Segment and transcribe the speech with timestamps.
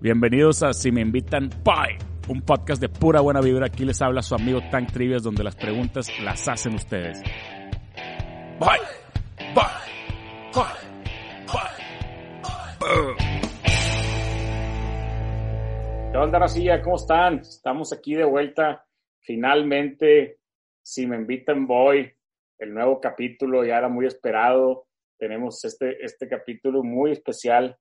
[0.00, 1.98] Bienvenidos a Si me invitan, bye.
[2.28, 3.66] Un podcast de pura buena vibra.
[3.66, 7.20] Aquí les habla su amigo Tank Trivias, donde las preguntas las hacen ustedes.
[8.58, 8.80] Bye,
[9.54, 9.64] bye,
[10.54, 10.64] bye,
[11.46, 11.60] bye.
[16.10, 16.80] ¿Qué onda, Racilla?
[16.80, 17.40] ¿Cómo están?
[17.40, 18.86] Estamos aquí de vuelta.
[19.20, 20.38] Finalmente,
[20.82, 22.10] Si me invitan, voy.
[22.58, 24.86] El nuevo capítulo ya era muy esperado.
[25.18, 27.76] Tenemos este, este capítulo muy especial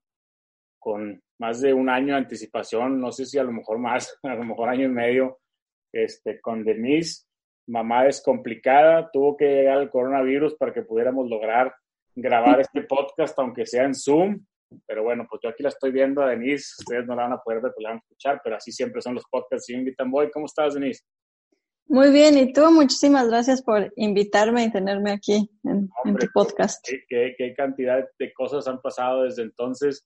[0.79, 4.35] con más de un año de anticipación, no sé si a lo mejor más, a
[4.35, 5.39] lo mejor año y medio,
[5.93, 7.25] este, con Denise.
[7.67, 11.71] Mamá descomplicada, tuvo que llegar al coronavirus para que pudiéramos lograr
[12.15, 14.43] grabar este podcast, aunque sea en Zoom.
[14.87, 17.37] Pero bueno, pues yo aquí la estoy viendo a Denise, ustedes no la van a
[17.39, 19.65] poder ver, pues la van a escuchar, pero así siempre son los podcasts.
[19.65, 20.29] Si invitan, voy.
[20.31, 21.03] ¿Cómo estás, Denise?
[21.87, 26.87] Muy bien, y tú, muchísimas gracias por invitarme y tenerme aquí en, tu podcast.
[26.87, 30.05] qué, qué, cantidad de cosas han pasado desde entonces.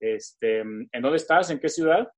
[0.00, 1.50] Este, ¿En dónde estás?
[1.50, 2.10] ¿En qué ciudad?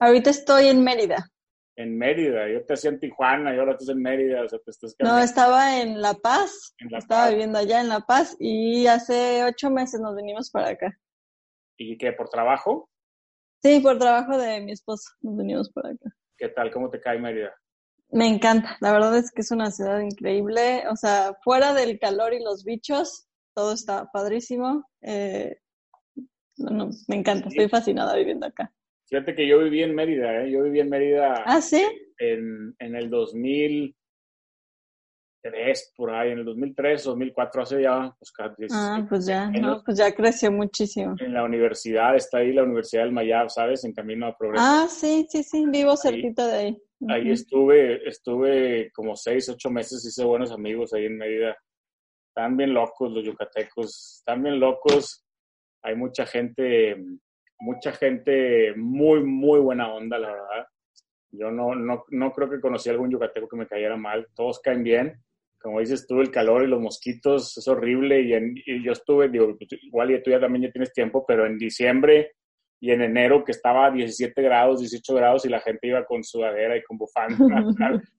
[0.00, 1.30] Ahorita estoy en Mérida.
[1.76, 4.72] En Mérida, yo te hacía en Tijuana y ahora estás en Mérida, o sea, te
[4.72, 9.70] estás No, estaba en La Paz, estaba viviendo allá en La Paz y hace ocho
[9.70, 10.98] meses nos venimos para acá.
[11.76, 12.90] ¿Y qué, por trabajo?
[13.62, 16.10] Sí, por trabajo de mi esposo, nos venimos para acá.
[16.36, 16.72] ¿Qué tal?
[16.72, 17.54] ¿Cómo te cae Mérida?
[18.10, 22.34] Me encanta, la verdad es que es una ciudad increíble, o sea, fuera del calor
[22.34, 24.88] y los bichos, todo está padrísimo.
[25.02, 25.60] Eh,
[26.58, 28.72] no, no, me encanta, estoy fascinada viviendo acá.
[29.08, 30.50] Fíjate que yo viví en Mérida, ¿eh?
[30.50, 31.42] Yo viví en Mérida.
[31.46, 31.82] ¿Ah, sí?
[32.18, 33.94] En, en el 2003,
[35.96, 38.34] por ahí, en el 2003, 2004, hace ya, pues,
[38.70, 41.16] Ah, pues ya, no, pues ya creció muchísimo.
[41.20, 43.82] En la universidad, está ahí la Universidad del Mayab, ¿sabes?
[43.84, 44.62] En camino a progreso.
[44.66, 46.76] Ah, sí, sí, sí, vivo cerquita de ahí.
[47.08, 51.56] Ahí estuve, estuve como seis, ocho meses, hice buenos amigos ahí en Mérida.
[52.28, 55.24] Están bien locos los yucatecos, están bien locos
[55.88, 56.96] hay mucha gente,
[57.58, 60.66] mucha gente muy, muy buena onda, la verdad.
[61.30, 64.26] Yo no, no, no creo que conocí a algún yucateco que me cayera mal.
[64.34, 65.14] Todos caen bien.
[65.60, 68.20] Como dices tú, el calor y los mosquitos es horrible.
[68.20, 71.58] Y, yo estuve, digo, pues, igual y tú ya también ya tienes tiempo, pero en
[71.58, 72.32] diciembre
[72.80, 76.22] y en enero que estaba a 17 grados, 18 grados y la gente iba con
[76.22, 77.64] sudadera y con bufanda a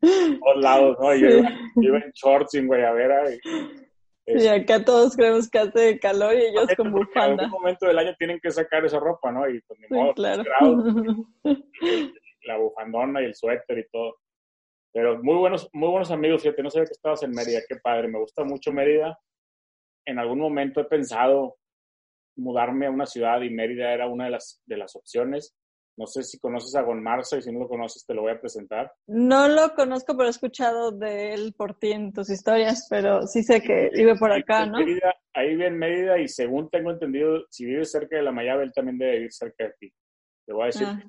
[0.39, 1.15] todos lados, ¿no?
[1.15, 3.33] Yo, iba, yo, iba, en shorts y en guayabera.
[3.33, 3.39] Y,
[4.35, 7.33] y acá todos creemos que hace calor y ellos con bufanda.
[7.33, 9.49] En algún momento del año tienen que sacar esa ropa, ¿no?
[9.49, 10.45] Y pues ni modo, claro.
[12.43, 14.17] la bufandona y el suéter y todo.
[14.93, 18.07] Pero muy buenos, muy buenos amigos, fíjate, no sabía que estabas en Mérida, qué padre,
[18.07, 19.19] me gusta mucho Mérida.
[20.05, 21.57] En algún momento he pensado
[22.35, 25.55] mudarme a una ciudad y Mérida era una de las, de las opciones.
[25.99, 28.31] No sé si conoces a Gon Marza y si no lo conoces te lo voy
[28.31, 28.89] a presentar.
[29.05, 33.43] No lo conozco, pero he escuchado de él por ti en tus historias, pero sí
[33.43, 34.77] sé que vive por acá, ¿no?
[34.77, 38.71] ahí vive en Mérida y según tengo entendido, si vives cerca de la Mayave, él
[38.73, 39.93] también debe vivir cerca de ti.
[40.45, 41.03] Te voy a decir ah,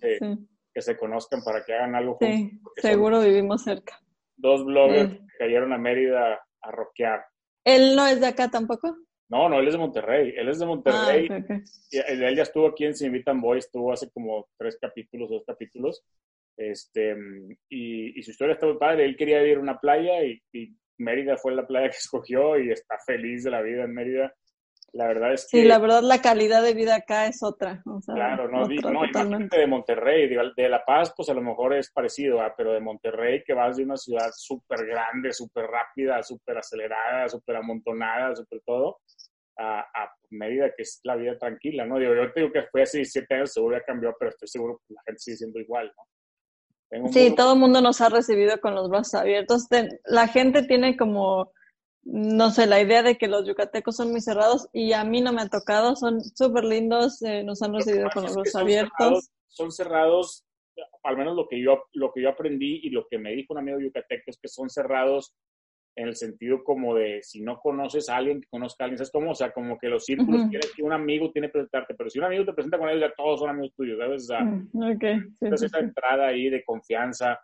[0.74, 2.36] que, se conozcan para que hagan algo juntos.
[2.36, 3.96] Sí, seguro vivimos cerca.
[4.36, 7.24] Dos bloggers que cayeron a Mérida a rockear.
[7.64, 8.96] ¿Él no es de acá tampoco?
[9.30, 10.34] No, no, él es de Monterrey.
[10.36, 11.28] Él es de Monterrey.
[11.30, 15.44] Ah, él ya estuvo aquí en Sin Invitan Boy, estuvo hace como tres capítulos, dos
[15.46, 16.02] capítulos.
[16.56, 17.16] Este,
[17.68, 19.04] y, y su historia está muy padre.
[19.04, 22.98] Él quería ir a una playa y, Mérida fue la playa que escogió y está
[23.06, 24.34] feliz de la vida en Mérida.
[24.92, 25.60] La verdad es que...
[25.60, 27.82] Sí, la verdad la calidad de vida acá es otra.
[28.06, 32.40] claro, no, no imagínate de Monterrey, de, La Paz pues a lo mejor es parecido,
[32.56, 37.56] pero de Monterrey que vas de una ciudad súper grande, súper rápida, súper acelerada, súper
[37.56, 38.98] amontonada, súper todo,
[39.58, 41.98] a, a, medida que es la vida tranquila, ¿no?
[41.98, 44.80] Digo, yo te digo que fue hace siete años, seguro ya cambió, pero estoy seguro
[44.86, 46.04] que la gente sigue siendo igual, ¿no?
[47.12, 49.66] sí, todo el mundo nos ha recibido con los brazos abiertos.
[50.04, 51.52] La gente tiene como,
[52.02, 55.32] no sé, la idea de que los yucatecos son muy cerrados y a mí no
[55.32, 59.30] me ha tocado, son súper lindos, eh, nos han recibido con los brazos abiertos.
[59.48, 60.44] son cerrados,
[61.02, 63.58] al menos lo que, yo, lo que yo aprendí y lo que me dijo un
[63.58, 65.34] amigo yucateco es que son cerrados
[65.96, 69.10] en el sentido como de si no conoces a alguien que conozca a alguien, ¿sabes
[69.10, 69.32] cómo?
[69.32, 72.18] O sea, como que los círculos, quieres que un amigo tiene que presentarte, pero si
[72.18, 74.22] un amigo te presenta con ellos, ya todos son amigos tuyos, ¿sabes?
[74.22, 74.70] O sea, mm,
[75.40, 77.38] esa entrada ahí de confianza,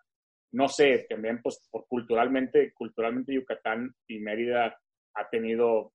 [0.56, 4.74] no sé, también pues por culturalmente, culturalmente Yucatán y Mérida
[5.14, 5.92] ha tenido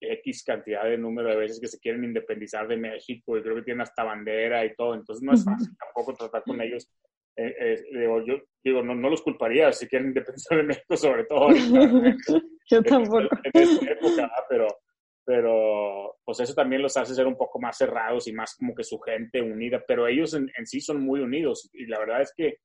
[0.00, 3.62] X cantidad de número de veces que se quieren independizar de México y creo que
[3.62, 6.90] tienen hasta bandera y todo, entonces no es fácil tampoco tratar con ellos.
[7.36, 11.24] Eh, eh, digo, yo digo, no, no los culparía si quieren independizar de México, sobre
[11.24, 11.48] todo
[12.70, 13.18] yo tampoco.
[13.20, 14.66] En, esta época, pero,
[15.26, 18.84] pero pues eso también los hace ser un poco más cerrados y más como que
[18.84, 22.32] su gente unida, pero ellos en, en sí son muy unidos y la verdad es
[22.34, 22.60] que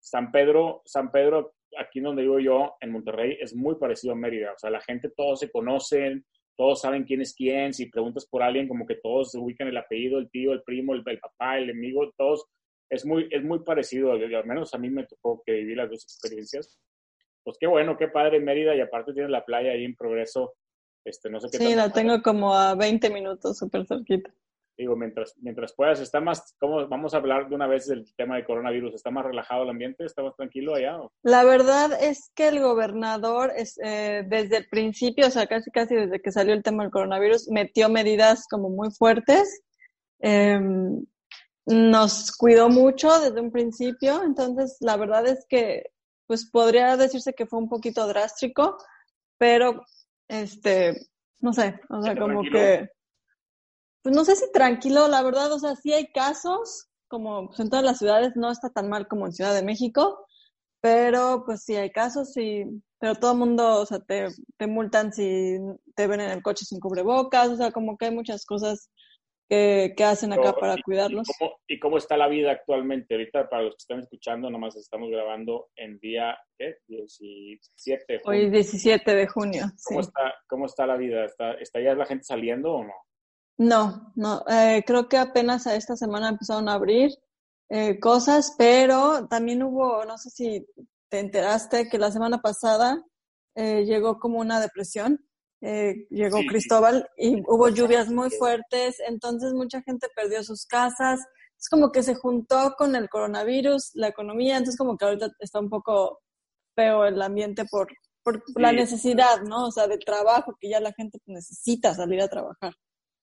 [0.00, 4.52] San Pedro, San Pedro, aquí donde vivo yo, en Monterrey, es muy parecido a Mérida.
[4.52, 6.24] O sea, la gente todos se conocen,
[6.56, 7.72] todos saben quién es quién.
[7.74, 10.94] Si preguntas por alguien, como que todos se ubican el apellido, el tío, el primo,
[10.94, 12.46] el, papá, el amigo, todos.
[12.90, 14.12] Es muy, es muy parecido.
[14.12, 16.78] Al menos a mí me tocó que viví las dos experiencias.
[17.44, 18.74] Pues qué bueno, qué padre Mérida.
[18.74, 20.54] Y aparte tienes la playa ahí en progreso.
[21.04, 24.32] Este, no sé qué sí, la tengo como a 20 minutos, súper cerquita
[24.78, 28.36] digo, mientras, mientras puedas, está más, ¿cómo, vamos a hablar de una vez del tema
[28.36, 30.04] de coronavirus, ¿está más relajado el ambiente?
[30.04, 30.96] ¿Está más tranquilo allá?
[31.22, 35.96] La verdad es que el gobernador, es, eh, desde el principio, o sea, casi casi
[35.96, 39.62] desde que salió el tema del coronavirus, metió medidas como muy fuertes.
[40.20, 41.04] Em,
[41.66, 45.90] nos cuidó mucho desde un principio, entonces la verdad es que,
[46.26, 48.78] pues podría decirse que fue un poquito drástico,
[49.38, 49.82] pero,
[50.28, 51.08] este,
[51.40, 52.88] no sé, o sea, como que
[54.08, 57.68] pues no sé si tranquilo, la verdad, o sea, sí hay casos, como pues, en
[57.68, 60.24] todas las ciudades no está tan mal como en Ciudad de México,
[60.80, 62.64] pero pues sí hay casos, sí,
[62.98, 65.58] pero todo el mundo, o sea, te, te multan si
[65.94, 68.90] te ven en el coche sin cubrebocas, o sea, como que hay muchas cosas
[69.46, 71.28] que, que hacen acá para cuidarlos.
[71.28, 73.14] ¿y cómo, ¿y cómo, está la vida actualmente?
[73.14, 76.76] Ahorita, para los que están escuchando, nomás estamos grabando en día ¿qué?
[76.86, 78.40] 17 de junio.
[78.40, 79.64] Hoy 17 de junio.
[79.84, 81.26] ¿Cómo, está, ¿Cómo está la vida?
[81.26, 82.94] ¿Está, ¿Está ya la gente saliendo o no?
[83.58, 87.10] No, no, eh, creo que apenas a esta semana empezaron a abrir
[87.68, 90.66] eh, cosas, pero también hubo, no sé si
[91.08, 93.04] te enteraste que la semana pasada
[93.56, 95.24] eh, llegó como una depresión,
[95.60, 101.18] llegó Cristóbal y hubo lluvias muy fuertes, entonces mucha gente perdió sus casas,
[101.58, 105.58] es como que se juntó con el coronavirus, la economía, entonces como que ahorita está
[105.58, 106.20] un poco
[106.76, 107.88] feo el ambiente por,
[108.22, 109.66] por la necesidad, ¿no?
[109.66, 112.72] O sea, del trabajo, que ya la gente necesita salir a trabajar.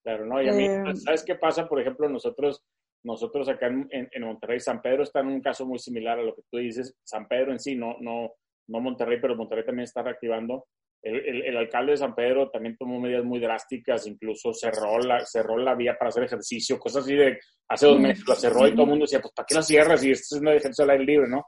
[0.06, 0.40] Claro, ¿no?
[0.40, 0.96] Y a mí, em.
[0.98, 1.68] ¿sabes qué pasa?
[1.68, 2.64] Por ejemplo, nosotros,
[3.04, 6.36] nosotros acá en, en, Monterrey, San Pedro está en un caso muy similar a lo
[6.36, 6.96] que tú dices.
[7.04, 8.34] San Pedro en sí, no, no,
[8.68, 10.68] no Monterrey, pero Monterrey también está reactivando.
[11.02, 15.58] El, el, alcalde de San Pedro también tomó medidas muy drásticas, incluso cerró la, cerró
[15.58, 18.84] la vía para hacer ejercicio, cosas así de hace dos meses, la cerró y todo
[18.84, 20.04] el mundo decía, pues ¿para qué la cierras?
[20.04, 21.46] Y esto es una ejercicio al aire libre, ¿no?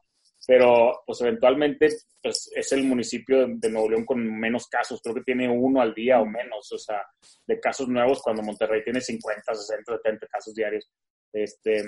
[0.48, 1.90] Pero pues eventualmente
[2.24, 5.94] pues, es el municipio de Nuevo León con menos casos, creo que tiene uno al
[5.94, 7.02] día o menos, o sea,
[7.46, 10.90] de casos nuevos cuando Monterrey tiene 50, 60, 70 casos diarios.
[11.34, 11.84] Este,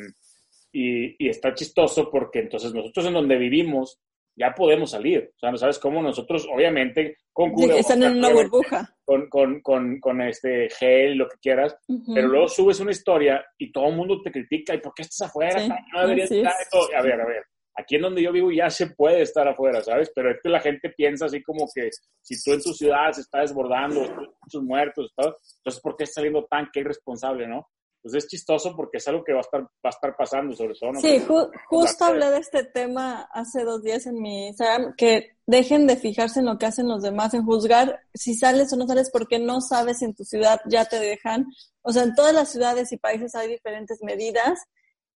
[0.73, 4.01] y, y está chistoso porque entonces nosotros en donde vivimos
[4.35, 8.95] ya podemos salir, o sea, no sabes cómo nosotros, obviamente, con están en una burbuja.
[9.03, 11.75] Con, con, con, con, este gel, lo que quieras,
[12.13, 15.27] pero luego subes una historia y todo el mundo te critica, ¿y por qué estás
[15.27, 15.67] afuera?
[15.93, 16.53] No deberías estar.
[16.95, 17.43] A ver, a ver,
[17.79, 20.11] Aquí en donde yo vivo ya se puede estar afuera, ¿sabes?
[20.13, 21.89] Pero es que la gente piensa así como que
[22.21, 26.45] si tú en tu ciudad se está desbordando, muchos muertos, entonces ¿por qué está saliendo
[26.45, 27.69] tan que irresponsable, no?
[28.01, 30.73] Pues es chistoso porque es algo que va a estar, va a estar pasando, sobre
[30.79, 30.93] todo.
[30.93, 31.01] ¿no?
[31.01, 31.25] Sí,
[31.67, 36.39] justo hablé de este tema hace dos días en mi Instagram, que dejen de fijarse
[36.39, 39.59] en lo que hacen los demás, en juzgar si sales o no sales porque no
[39.61, 41.45] sabes si en tu ciudad ya te dejan.
[41.81, 44.59] O sea, en todas las ciudades y países hay diferentes medidas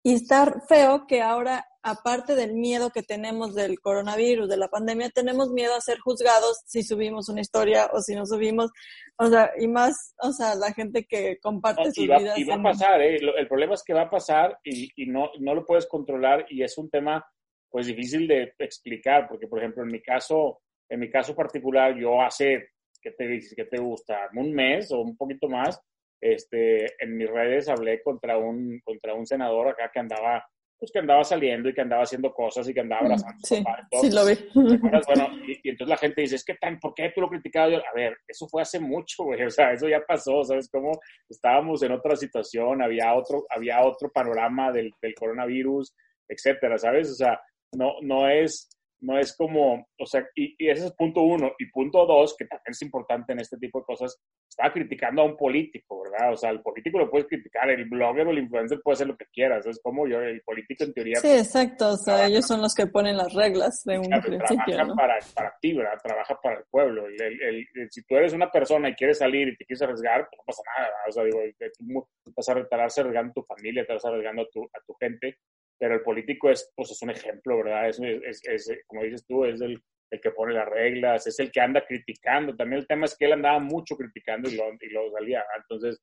[0.05, 5.11] y está feo que ahora, aparte del miedo que tenemos del coronavirus, de la pandemia,
[5.11, 8.73] tenemos miedo a ser juzgados si subimos una historia o si no subimos,
[9.17, 12.35] o sea, y más, o sea, la gente que comparte su vida.
[12.37, 13.17] Y va a pasar, ¿eh?
[13.17, 16.65] El problema es que va a pasar y, y no, no lo puedes controlar y
[16.65, 17.25] es un tema,
[17.71, 22.21] pues, difícil de explicar, porque, por ejemplo, en mi caso, en mi caso particular, yo
[22.21, 24.29] hace, ¿qué te, qué te gusta?
[24.35, 25.81] Un mes o un poquito más,
[26.23, 30.47] este, en mis redes hablé contra un, contra un senador acá que andaba,
[30.79, 33.63] pues que andaba saliendo y que andaba haciendo cosas y que andaba abrazando sí,
[34.01, 34.35] Sí, lo vi.
[34.55, 37.83] Bueno, y, entonces la gente dice, es que tan, ¿por qué tú lo criticabas?
[37.85, 40.93] a ver, eso fue hace mucho, güey, o sea, eso ya pasó, ¿sabes cómo?
[41.29, 45.93] Estábamos en otra situación, había otro, había otro panorama del, del coronavirus,
[46.29, 47.11] etcétera, ¿sabes?
[47.11, 47.41] O sea,
[47.73, 48.69] no, no es,
[49.03, 51.53] no es como, o sea, y, ese es punto uno.
[51.59, 54.17] Y punto dos, que también es importante en este tipo de cosas,
[54.49, 56.33] estaba criticando a un político, ¿verdad?
[56.33, 59.17] O sea, el político lo puedes criticar, el blogger o el influencer puede hacer lo
[59.17, 61.17] que quieras, es como yo, el político en teoría.
[61.17, 64.77] Sí, exacto, o sea, ellos son los que ponen las reglas de un principio.
[64.77, 65.99] Trabaja para, para ti, ¿verdad?
[66.03, 67.07] Trabaja para el pueblo.
[67.07, 70.45] El, si tú eres una persona y quieres salir y te quieres arriesgar, pues no
[70.47, 71.09] pasa nada, ¿verdad?
[71.09, 74.49] O sea, digo, tú vas a estarás arriesgando a tu familia, te vas arriesgando a
[74.51, 75.39] tu, a tu gente,
[75.83, 77.89] pero el político es, pues es un ejemplo, ¿verdad?
[77.89, 81.51] Es, es, es, como dices tú, es el, el que pone las reglas, es el
[81.51, 82.55] que anda criticando.
[82.55, 85.45] También el tema es que él andaba mucho criticando y lo, y lo salía.
[85.57, 86.01] Entonces,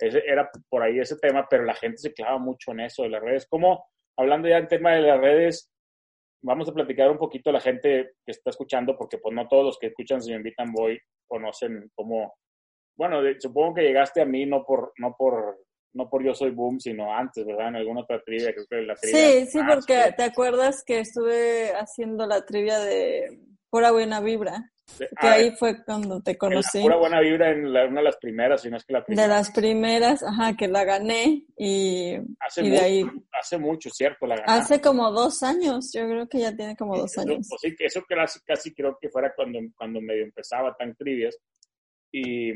[0.00, 3.10] ese era por ahí ese tema, pero la gente se clava mucho en eso de
[3.10, 3.46] las redes.
[3.46, 3.84] Como,
[4.16, 5.70] hablando ya en tema de las redes,
[6.42, 9.64] vamos a platicar un poquito a la gente que está escuchando, porque pues no todos
[9.64, 12.34] los que escuchan Si me invitan voy conocen cómo,
[12.98, 15.56] bueno, supongo que llegaste a mí no por, no por,
[15.92, 17.68] no por Yo Soy Boom, sino antes, ¿verdad?
[17.68, 19.20] En alguna otra trivia, creo que la trivia.
[19.20, 23.38] Sí, sí, porque te acuerdas que estuve haciendo la trivia de
[23.70, 24.70] Pura Buena Vibra.
[24.98, 26.80] Que ah, ahí fue cuando te conocí.
[26.80, 29.28] Pura buena vibra en una de las primeras, si no es que la primera.
[29.28, 33.06] De las primeras, ajá, que la gané y, hace y de ahí.
[33.32, 34.26] Hace mucho, ¿cierto?
[34.26, 37.46] La Hace como dos años, yo creo que ya tiene como dos años.
[37.48, 41.38] Pues sí, eso casi, casi creo que fuera cuando, cuando medio empezaba tan trivias.
[42.12, 42.52] Y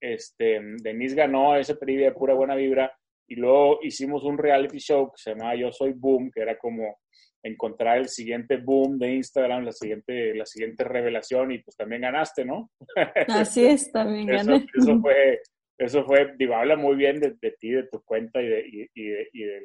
[0.00, 2.92] este, Denise ganó esa trivia de pura buena vibra.
[3.26, 6.98] Y luego hicimos un reality show que se llamaba Yo Soy Boom, que era como
[7.42, 12.44] encontrar el siguiente boom de Instagram, la siguiente, la siguiente revelación y pues también ganaste,
[12.44, 12.70] ¿no?
[13.28, 14.66] Así es, también gané.
[14.74, 15.40] Eso, fue,
[15.78, 19.44] eso fue, digo, habla muy bien de, ti, de tu cuenta y, de, y, y
[19.44, 19.62] de,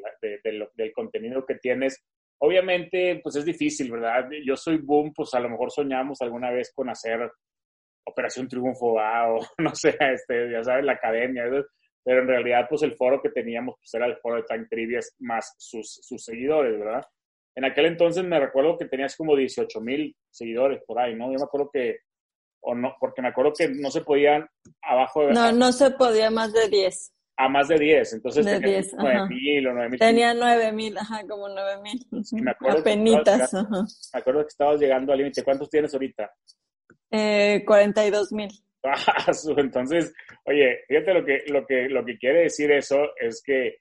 [0.75, 2.03] del contenido que tienes.
[2.39, 4.29] Obviamente, pues es difícil, ¿verdad?
[4.45, 7.31] Yo soy boom, pues a lo mejor soñamos alguna vez con hacer
[8.05, 11.43] Operación Triunfo o no sé, este, ya sabes, la academia,
[12.03, 15.15] pero en realidad pues el foro que teníamos pues era el foro de Time Trivias
[15.19, 17.03] más sus, sus seguidores, ¿verdad?
[17.55, 21.31] En aquel entonces me recuerdo que tenías como 18 mil seguidores por ahí, ¿no?
[21.31, 22.00] Yo me acuerdo que,
[22.62, 24.48] o no, porque me acuerdo que no se podían
[24.81, 25.33] abajo de...
[25.33, 27.13] No, no se podía más de 10.
[27.38, 30.00] A más de 10, entonces de 10, 9 mil o 9 mil.
[30.00, 32.05] Tenía 9 mil, ajá, como 9 mil.
[32.43, 33.86] me acuerdo Apenitas, ajá.
[34.13, 35.43] Me acuerdo que estabas llegando al límite.
[35.43, 36.31] ¿Cuántos tienes ahorita?
[37.15, 38.50] Eh, 42 mil.
[39.58, 40.13] entonces,
[40.46, 43.77] oye, fíjate lo que, lo, que, lo que quiere decir eso es que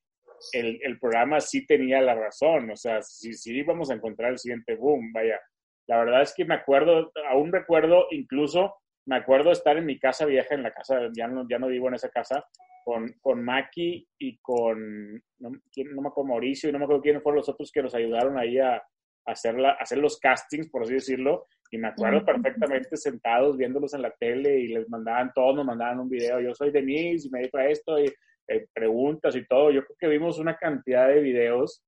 [0.52, 4.38] el, el, programa sí tenía la razón, o sea, sí, sí íbamos a encontrar el
[4.38, 5.40] siguiente boom, vaya.
[5.86, 10.26] La verdad es que me acuerdo, aún recuerdo, incluso me acuerdo estar en mi casa
[10.26, 12.44] vieja, en la casa, ya no, ya no vivo en esa casa,
[12.84, 17.22] con, con Maki y con, no, no me acuerdo, Mauricio, y no me acuerdo quiénes
[17.22, 18.82] fueron los otros que nos ayudaron ahí a,
[19.24, 24.10] hacer, hacer los castings, por así decirlo, y me acuerdo perfectamente sentados viéndolos en la
[24.10, 27.56] tele y les mandaban, todos nos mandaban un video, yo soy Denise y me dedico
[27.56, 28.12] a esto, y
[28.48, 29.70] eh, preguntas y todo.
[29.70, 31.82] Yo creo que vimos una cantidad de videos,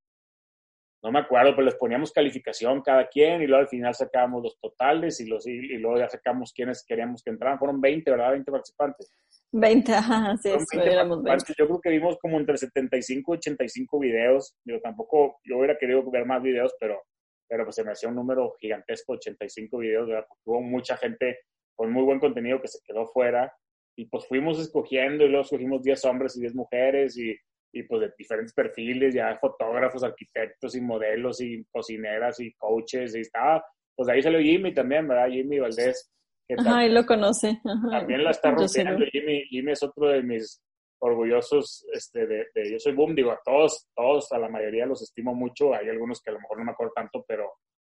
[1.03, 4.59] no me acuerdo, pero les poníamos calificación cada quien y luego al final sacábamos los
[4.59, 7.59] totales y, los, y, luego ya sacamos quienes queríamos que entraran.
[7.59, 8.31] Fueron 20, ¿verdad?
[8.31, 9.13] 20 participantes.
[9.53, 10.49] 20, ajá, sí,
[10.83, 11.53] éramos 20.
[11.59, 14.57] Yo creo que vimos como entre 75 y 85 videos.
[14.65, 17.03] Yo tampoco, yo hubiera querido ver más videos, pero,
[17.49, 20.27] pero pues se me hacía un número gigantesco, 85 videos, ¿verdad?
[20.29, 21.39] Porque hubo mucha gente
[21.75, 23.53] con muy buen contenido que se quedó fuera
[23.97, 27.37] y pues fuimos escogiendo y luego escogimos 10 hombres y 10 mujeres y,
[27.73, 33.21] y pues de diferentes perfiles, ya fotógrafos, arquitectos y modelos y cocineras y coaches y
[33.21, 35.29] estaba, pues ahí salió Jimmy también, ¿verdad?
[35.29, 36.11] Jimmy Valdés.
[36.47, 37.61] Que Ajá, y lo conoce.
[37.91, 39.45] También la está rompiendo Jimmy.
[39.49, 40.63] Jimmy es otro de mis
[41.05, 43.15] orgullosos este, de, de, Yo Soy Boom.
[43.15, 45.75] Digo, a todos, todos, a la mayoría los estimo mucho.
[45.75, 47.53] Hay algunos que a lo mejor no me acuerdo tanto, pero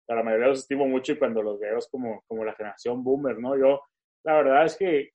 [0.08, 3.04] a la mayoría los estimo mucho y cuando los veo es como, como la generación
[3.04, 3.58] boomer, ¿no?
[3.58, 3.82] Yo,
[4.24, 5.10] la verdad es que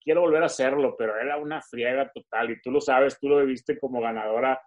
[0.00, 3.38] quiero volver a hacerlo, pero era una friega total y tú lo sabes, tú lo
[3.38, 4.60] viviste como ganadora.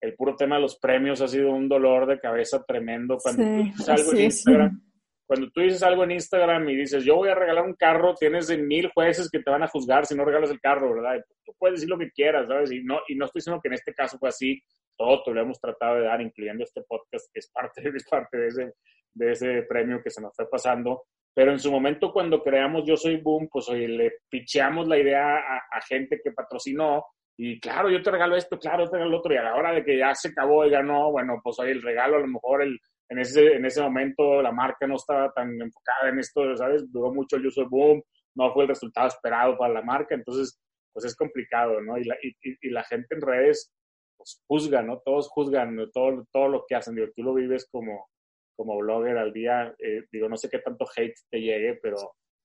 [0.00, 3.18] El puro tema de los premios ha sido un dolor de cabeza tremendo.
[3.22, 4.82] Cuando tú dices algo en Instagram,
[5.26, 8.56] cuando tú dices algo en Instagram y dices, yo voy a regalar un carro, tienes
[8.58, 11.24] mil jueces que te van a juzgar si no regalas el carro, ¿verdad?
[11.44, 12.70] Tú puedes decir lo que quieras, ¿sabes?
[12.72, 14.62] Y no, y no estoy diciendo que en este caso fue así,
[14.96, 18.36] todo te lo hemos tratado de dar, incluyendo este podcast, que es parte, es parte
[18.36, 18.72] de, ese,
[19.14, 21.04] de ese premio que se nos fue pasando.
[21.34, 25.36] Pero en su momento, cuando creamos Yo Soy Boom, pues oye, le picheamos la idea
[25.36, 27.04] a, gente que patrocinó.
[27.36, 29.34] Y claro, yo te regalo esto, claro, yo te regalo lo otro.
[29.34, 31.82] Y a la hora de que ya se acabó y ganó, bueno, pues oye, el
[31.82, 35.60] regalo a lo mejor el, en, ese, en ese momento la marca no estaba tan
[35.60, 36.90] enfocada en esto, ¿sabes?
[36.90, 38.02] Duró mucho el Yo Soy Boom,
[38.34, 40.14] no fue el resultado esperado para la marca.
[40.14, 40.60] Entonces,
[40.92, 41.98] pues es complicado, ¿no?
[41.98, 43.72] Y la, y, y la gente en redes,
[44.16, 45.00] pues juzga, ¿no?
[45.04, 46.94] Todos juzgan todo, todo lo que hacen.
[46.94, 48.08] Digo, tú lo vives como
[48.56, 51.96] como blogger al día, eh, digo, no sé qué tanto hate te llegue, pero...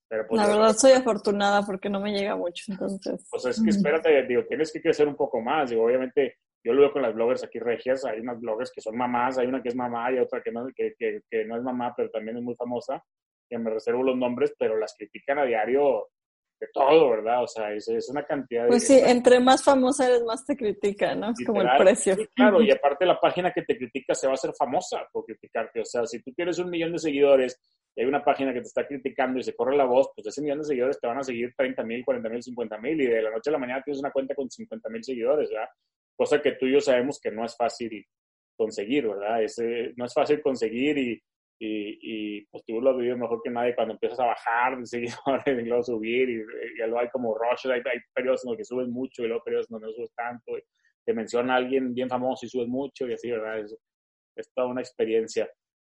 [0.08, 3.28] pero pues, la verdad soy afortunada porque no me llega mucho, entonces...
[3.30, 6.82] Pues es que espérate, digo, tienes que crecer un poco más, digo, obviamente yo lo
[6.82, 9.70] veo con las bloggers aquí regias, hay unas bloggers que son mamás, hay una que
[9.70, 12.44] es mamá y otra que no, que, que, que no es mamá, pero también es
[12.44, 13.04] muy famosa,
[13.50, 16.08] que me reservo los nombres, pero las critican a diario
[16.60, 17.44] de todo, ¿verdad?
[17.44, 18.70] O sea, es, es una cantidad de...
[18.70, 21.32] Pues sí, entre más famosa eres, más te critican, ¿no?
[21.32, 22.18] Es como el precio.
[22.36, 25.80] claro, y aparte la página que te critica se va a hacer famosa por criticarte.
[25.80, 27.58] O sea, si tú tienes un millón de seguidores
[27.96, 30.42] y hay una página que te está criticando y se corre la voz, pues ese
[30.42, 33.22] millón de seguidores te van a seguir 30 mil, 40 mil, 50 mil y de
[33.22, 35.70] la noche a la mañana tienes una cuenta con 50 mil seguidores, ¿verdad?
[36.20, 38.06] Cosa que tú y yo sabemos que no es fácil
[38.58, 39.42] conseguir, ¿verdad?
[39.42, 39.56] Es,
[39.96, 41.14] no es fácil conseguir y,
[41.62, 44.86] y, y pues tú lo has vivido mejor que nadie cuando empiezas a bajar de
[44.86, 45.16] seguidores
[45.48, 48.66] y luego subir y, y, luego hay como rush, hay, hay, periodos en los que
[48.66, 50.62] subes mucho y luego periodos en los que no subes tanto, y
[51.06, 53.60] te menciona a alguien bien famoso y subes mucho y así, ¿verdad?
[53.60, 53.78] Es,
[54.36, 55.50] es toda una experiencia.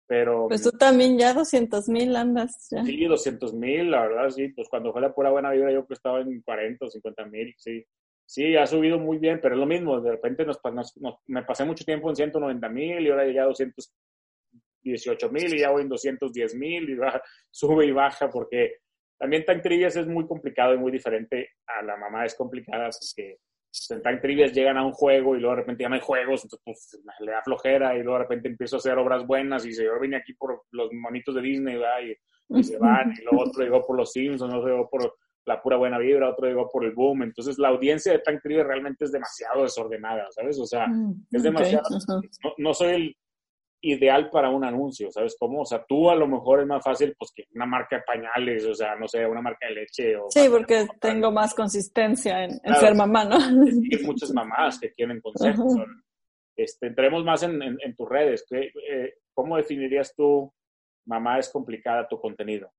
[0.06, 2.66] Pero, pues tú también ya 200 mil andas.
[2.70, 2.84] Ya.
[2.84, 4.48] Sí, 200 mil, la verdad, sí.
[4.48, 7.54] Pues cuando fue la pura buena vibra yo que estaba en 40 o 50 mil,
[7.56, 7.86] sí.
[8.30, 10.00] Sí, ha subido muy bien, pero es lo mismo.
[10.00, 10.94] De repente nos, nos,
[11.26, 15.70] me pasé mucho tiempo en 190 mil y ahora llegué a 218 mil y ya
[15.70, 17.20] voy en 210 mil y baja,
[17.50, 18.76] sube y baja porque
[19.18, 23.38] también tan trivias es muy complicado y muy diferente a la mamá es complicada porque
[23.90, 26.44] en Time Trivias llegan a un juego y luego de repente ya no hay juegos,
[26.44, 29.72] entonces pues, le da flojera y luego de repente empiezo a hacer obras buenas y
[29.72, 33.48] se yo vine aquí por los monitos de Disney y, y, se van y luego
[33.48, 35.16] otro llegó por los Simpsons, otro llegó por
[35.50, 38.66] la pura buena vibra, otro llegó por el boom, entonces la audiencia de Time Trivias
[38.66, 40.58] realmente es demasiado desordenada, ¿sabes?
[40.58, 41.84] O sea, mm, es demasiado,
[42.44, 43.16] no, no soy el,
[43.82, 45.62] ideal para un anuncio, ¿sabes cómo?
[45.62, 48.66] O sea, tú a lo mejor es más fácil pues que una marca de pañales,
[48.66, 50.16] o sea, no sé, una marca de leche.
[50.16, 53.36] O sí, porque tengo más consistencia en, ser mamá, ¿no?
[53.36, 55.74] Hay muchas mamás que quieren consejos.
[56.56, 58.44] Este, entremos más en, en, tus redes.
[58.50, 60.52] Eh, ¿Cómo definirías tú,
[61.06, 62.70] mamá es complicada, tu contenido?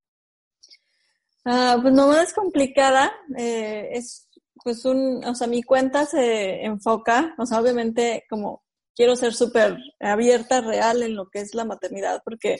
[1.45, 4.27] Ah, pues mamá es complicada, eh, es
[4.63, 8.63] pues un, o sea, mi cuenta se enfoca, o sea, obviamente como
[8.95, 12.59] quiero ser súper abierta, real en lo que es la maternidad, porque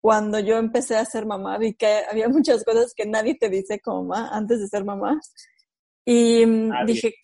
[0.00, 3.80] cuando yo empecé a ser mamá vi que había muchas cosas que nadie te dice
[3.80, 5.20] como mamá antes de ser mamá.
[6.04, 6.44] Y
[6.86, 7.14] dije,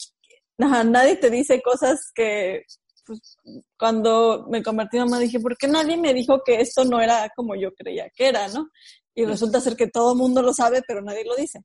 [0.58, 2.64] nadie te dice cosas que
[3.06, 3.38] pues,
[3.78, 7.30] cuando me convertí en mamá dije, ¿por qué nadie me dijo que esto no era
[7.34, 8.68] como yo creía que era, no?
[9.14, 11.64] Y resulta ser que todo el mundo lo sabe, pero nadie lo dice.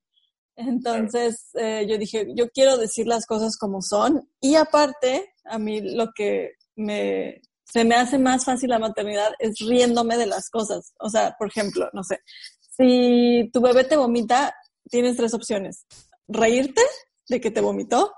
[0.56, 4.29] Entonces eh, yo dije, yo quiero decir las cosas como son.
[4.41, 9.60] Y aparte, a mí lo que me, se me hace más fácil la maternidad es
[9.60, 10.94] riéndome de las cosas.
[11.00, 12.20] O sea, por ejemplo, no sé,
[12.60, 14.53] si tu bebé te vomita,
[14.89, 15.86] tienes tres opciones.
[16.27, 16.82] Reírte
[17.27, 18.12] de que te vomitó,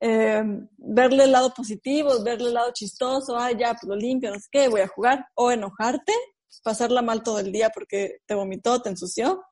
[0.00, 0.42] eh,
[0.76, 4.48] verle el lado positivo, verle el lado chistoso, ah, ya, pues lo limpio, no sé
[4.50, 6.12] qué, voy a jugar, o enojarte,
[6.62, 9.42] pasarla mal todo el día porque te vomitó, te ensució.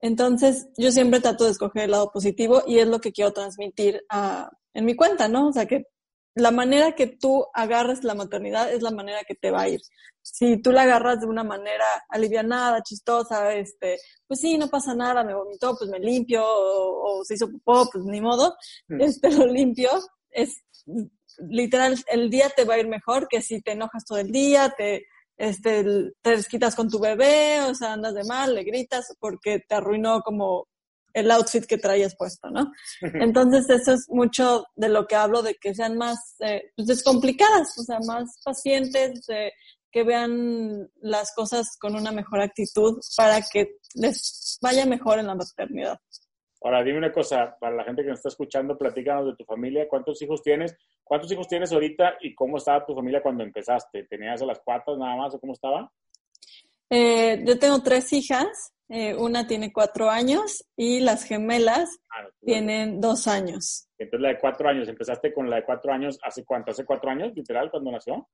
[0.00, 4.04] Entonces, yo siempre trato de escoger el lado positivo y es lo que quiero transmitir
[4.08, 5.48] a, en mi cuenta, ¿no?
[5.48, 5.86] O sea, que
[6.34, 9.80] la manera que tú agarres la maternidad es la manera que te va a ir.
[10.20, 15.24] Si tú la agarras de una manera alivianada, chistosa, este, pues sí, no pasa nada,
[15.24, 18.54] me vomitó, pues me limpio, o, se hizo popó, pues ni modo,
[19.00, 19.90] este, lo limpio,
[20.30, 20.62] es
[21.38, 24.74] literal, el día te va a ir mejor que si te enojas todo el día,
[24.76, 25.06] te,
[25.36, 25.84] este,
[26.22, 30.20] te desquitas con tu bebé, o sea, andas de mal, le gritas porque te arruinó
[30.22, 30.66] como
[31.12, 32.72] el outfit que traías puesto, ¿no?
[33.00, 37.78] Entonces eso es mucho de lo que hablo, de que sean más eh, pues descomplicadas,
[37.78, 39.26] o sea, más pacientes,
[39.90, 45.34] que vean las cosas con una mejor actitud para que les vaya mejor en la
[45.34, 45.98] maternidad.
[46.60, 49.88] Ahora, dime una cosa, para la gente que nos está escuchando, platícanos de tu familia,
[49.88, 50.76] ¿cuántos hijos tienes?
[51.06, 54.02] ¿Cuántos hijos tienes ahorita y cómo estaba tu familia cuando empezaste?
[54.10, 55.88] ¿Tenías a las cuatro nada más o cómo estaba?
[56.90, 63.00] Eh, yo tengo tres hijas, eh, una tiene cuatro años y las gemelas ah, tienen
[63.00, 63.88] dos años.
[63.96, 66.72] Entonces la de cuatro años, ¿empezaste con la de cuatro años hace cuánto?
[66.72, 68.28] ¿Hace cuatro años, literal, cuando nació?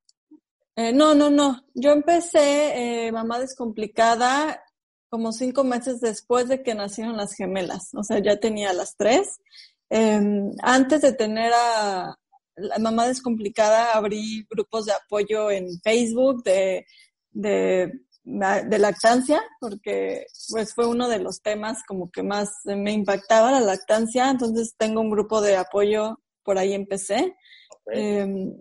[0.74, 1.66] Eh, no, no, no.
[1.74, 4.64] Yo empecé mamá descomplicada
[5.10, 7.90] como cinco meses después de que nacieron las gemelas.
[7.94, 9.42] O sea, ya tenía las tres.
[9.90, 12.16] Em, antes de tener a
[12.56, 16.86] la mamá descomplicada, abrí grupos de apoyo en Facebook de,
[17.30, 17.92] de
[18.24, 23.60] de lactancia, porque pues fue uno de los temas como que más me impactaba la
[23.60, 27.34] lactancia, entonces tengo un grupo de apoyo, por ahí empecé.
[27.86, 28.54] Em,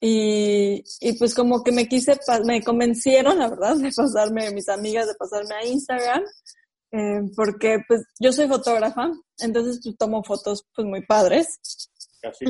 [0.00, 5.06] y, y, pues como que me quise, me convencieron, la verdad, de pasarme, mis amigas,
[5.06, 6.22] de pasarme a Instagram,
[6.92, 11.58] eh, porque pues yo soy fotógrafa, entonces pues, tomo fotos pues muy padres.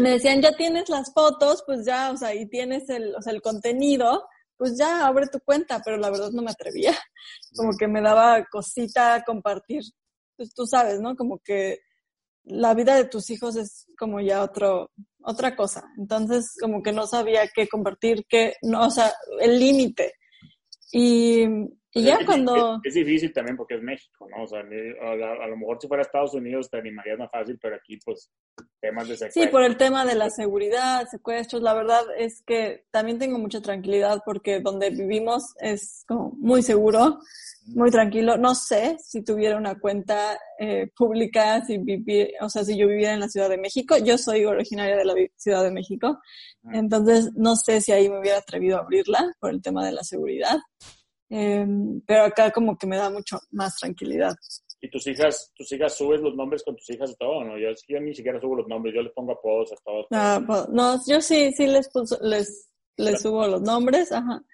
[0.00, 3.32] Me decían, ya tienes las fotos, pues ya, o sea, y tienes el, o sea,
[3.32, 6.96] el contenido, pues ya abre tu cuenta, pero la verdad no me atrevía.
[7.56, 9.82] Como que me daba cosita compartir,
[10.36, 11.16] pues tú sabes, ¿no?
[11.16, 11.80] Como que
[12.44, 14.90] la vida de tus hijos es como ya otro,
[15.22, 15.84] otra cosa.
[15.98, 20.14] Entonces, como que no sabía qué compartir, qué, no, o sea, el límite.
[20.92, 21.46] Y
[21.96, 22.80] y ya cuando...
[22.82, 24.42] Es, difícil también porque es México, ¿no?
[24.42, 27.98] O sea, a, lo mejor si fuera Estados Unidos te animarías más fácil, pero aquí
[28.04, 28.32] pues
[28.80, 29.44] temas de secuestros.
[29.44, 33.62] Sí, por el tema de la seguridad, secuestros, la verdad es que también tengo mucha
[33.62, 37.20] tranquilidad porque donde vivimos es como muy seguro,
[37.66, 38.36] muy tranquilo.
[38.38, 43.14] No sé si tuviera una cuenta eh, pública, si vivir, o sea, si yo viviera
[43.14, 43.96] en la Ciudad de México.
[43.98, 46.18] Yo soy originaria de la Ciudad de México,
[46.72, 50.02] entonces no sé si ahí me hubiera atrevido a abrirla por el tema de la
[50.02, 50.58] seguridad.
[51.36, 54.36] Em, pero acá como que me da mucho más tranquilidad.
[54.80, 57.42] ¿Y tus hijas, tus hijas subes los nombres con tus hijas y todo?
[57.42, 60.06] No, yo, yo ni siquiera subo los nombres, yo les pongo apodos a todos.
[60.12, 64.44] Ah, pues, no, yo sí, sí les, les, les subo los nombres, ajá.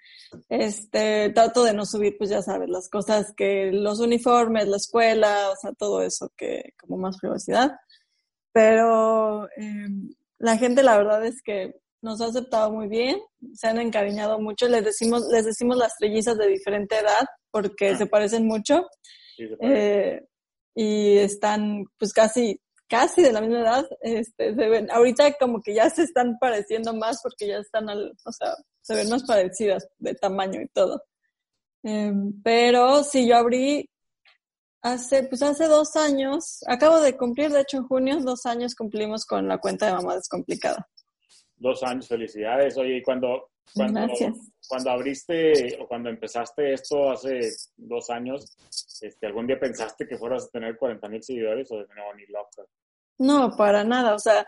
[0.49, 5.51] Este, trato de no subir, pues ya sabes, las cosas que, los uniformes, la escuela,
[5.51, 7.75] o sea, todo eso que, como más privacidad.
[8.51, 9.87] Pero eh,
[10.39, 13.19] la gente, la verdad es que nos ha aceptado muy bien,
[13.53, 17.97] se han encariñado mucho, les decimos, les decimos las trellizas de diferente edad porque ah.
[17.97, 18.87] se parecen mucho.
[19.37, 20.21] eh,
[20.75, 22.59] y están pues casi
[22.91, 26.93] casi de la misma edad, este, se ven, ahorita como que ya se están pareciendo
[26.93, 31.01] más porque ya están al, o sea, se ven más parecidas de tamaño y todo.
[31.83, 33.89] Em, pero si yo abrí
[34.81, 39.25] hace, pues hace dos años, acabo de cumplir, de hecho en junio, dos años cumplimos
[39.25, 40.89] con la cuenta de Mamá Descomplicada.
[41.61, 42.75] Dos años, felicidades.
[42.75, 44.07] Oye, y cuando, cuando,
[44.67, 48.57] cuando abriste o cuando empezaste esto hace dos años,
[48.99, 52.25] este, ¿algún día pensaste que fueras a tener 40 mil seguidores o de nuevo ni
[52.25, 52.63] loca?
[53.19, 54.15] No, para nada.
[54.15, 54.47] O sea,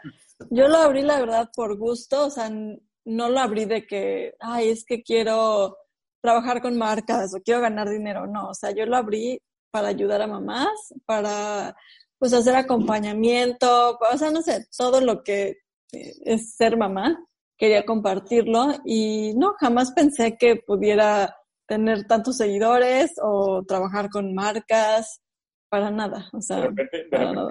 [0.50, 2.26] yo lo abrí la verdad por gusto.
[2.26, 5.78] O sea, no lo abrí de que, ay, es que quiero
[6.20, 8.26] trabajar con marcas o quiero ganar dinero.
[8.26, 11.76] No, o sea, yo lo abrí para ayudar a mamás, para
[12.18, 15.58] pues hacer acompañamiento, o sea, no sé, todo lo que
[15.94, 17.26] es ser mamá.
[17.58, 21.36] Quería compartirlo y no, jamás pensé que pudiera
[21.68, 25.22] tener tantos seguidores o trabajar con marcas
[25.74, 27.08] para nada, o sea, de repente,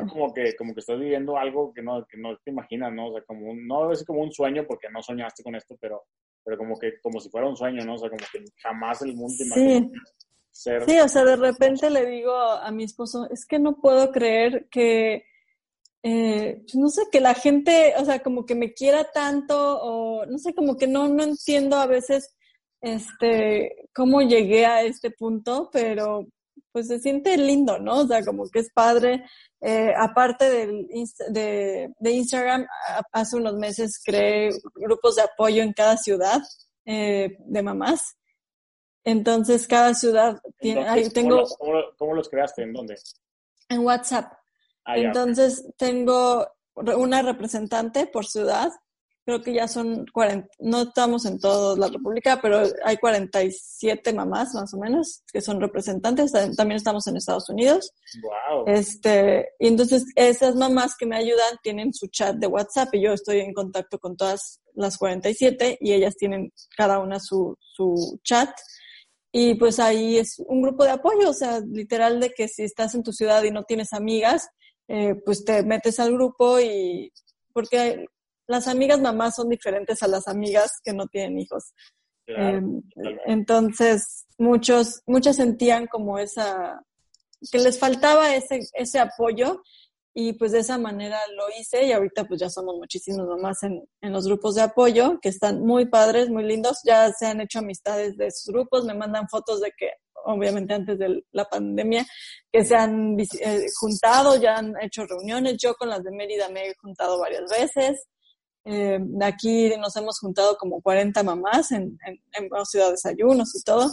[0.09, 3.09] como que como que estás viviendo algo que no que no te imaginas, ¿no?
[3.09, 6.05] O sea, como un, no es como un sueño porque no soñaste con esto, pero
[6.45, 7.95] pero como que como si fuera un sueño, ¿no?
[7.95, 9.91] O sea, como que jamás el mundo te sí.
[10.53, 14.13] ser Sí, o sea, de repente le digo a mi esposo, es que no puedo
[14.13, 15.25] creer que
[16.03, 20.39] eh, no sé, que la gente, o sea, como que me quiera tanto o no
[20.39, 22.35] sé, como que no no entiendo a veces
[22.81, 26.27] este cómo llegué a este punto, pero
[26.73, 28.01] pues se siente lindo, ¿no?
[28.01, 29.25] O sea, como que es padre.
[29.61, 30.89] Eh, aparte del,
[31.29, 32.67] de, de, Instagram,
[33.13, 36.41] hace unos meses creé grupos de apoyo en cada ciudad
[36.85, 38.17] eh, de mamás.
[39.05, 41.45] Entonces, cada ciudad tiene, ahí tengo...
[41.99, 42.63] ¿cómo los, creaste?
[42.63, 42.97] ¿En dónde?
[43.69, 44.33] En WhatsApp.
[44.85, 48.73] Ah, Entonces, tengo una representante por ciudad
[49.25, 54.55] creo que ya son 40, no estamos en toda la República, pero hay 47 mamás
[54.55, 56.33] más o menos que son representantes.
[56.33, 57.93] También estamos en Estados Unidos.
[58.21, 58.65] Wow.
[58.67, 63.13] Este, y entonces esas mamás que me ayudan tienen su chat de WhatsApp y yo
[63.13, 68.51] estoy en contacto con todas las 47 y ellas tienen cada una su, su chat.
[69.35, 72.95] Y pues ahí es un grupo de apoyo, o sea, literal de que si estás
[72.95, 74.49] en tu ciudad y no tienes amigas,
[74.89, 77.13] eh, pues te metes al grupo y
[77.53, 78.07] porque
[78.47, 81.73] las amigas mamás son diferentes a las amigas que no tienen hijos.
[82.27, 82.83] Em,
[83.27, 86.81] entonces, muchos, muchas sentían como esa,
[87.51, 89.63] que les faltaba ese, ese apoyo
[90.15, 93.83] y pues de esa manera lo hice y ahorita pues ya somos muchísimos mamás en,
[94.03, 97.61] en los grupos de apoyo que están muy padres, muy lindos, ya se han hecho
[97.61, 99.91] amistades de esos grupos, me mandan fotos de que
[100.25, 102.07] obviamente antes de la pandemia,
[102.51, 106.69] que se han eh, juntado, ya han hecho reuniones, yo con las de Mérida me
[106.69, 108.07] he juntado varias veces,
[108.65, 113.63] eh, aquí nos hemos juntado como 40 mamás en, en, en ciudad de desayunos y
[113.63, 113.91] todo.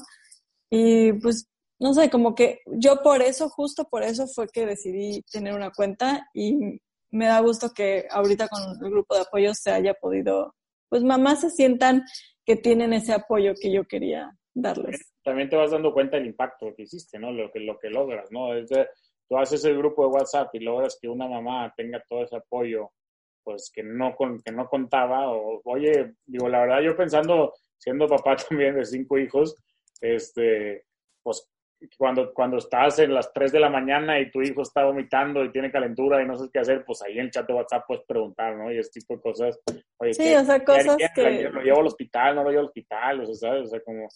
[0.70, 1.48] Y pues,
[1.80, 5.72] no sé, como que yo por eso, justo por eso fue que decidí tener una
[5.72, 6.80] cuenta y
[7.12, 10.56] me da gusto que ahorita con el grupo de apoyo se haya podido,
[10.90, 12.04] pues mamás se sientan
[12.46, 15.14] que tienen ese apoyo que yo quería darles.
[15.24, 17.32] También te vas dando cuenta del impacto que hiciste, ¿no?
[17.32, 18.50] Lo que, lo que logras, ¿no?
[19.28, 22.92] Tú haces el grupo de WhatsApp y logras que una mamá tenga todo ese apoyo
[23.44, 25.32] pues que no, con, que no contaba.
[25.32, 29.56] O, oye, digo, la verdad, yo pensando, siendo papá también de cinco hijos,
[30.02, 30.86] este,
[31.24, 31.48] pues
[31.98, 35.52] cuando, cuando estás en las 3 de la mañana y tu hijo está vomitando y
[35.52, 38.04] tiene calentura y no sabes qué hacer, pues ahí en el chat de WhatsApp puedes
[38.06, 38.72] preguntar, ¿no?
[38.72, 39.60] Y ese tipo de cosas.
[39.98, 41.50] Oye, sí, o sea, cosas que...
[41.50, 42.36] ¿Lo llevo al hospital?
[42.36, 43.22] ¿No lo llevo al hospital?
[43.22, 43.68] O sea, ¿sabes?
[43.68, 44.08] O sea, como...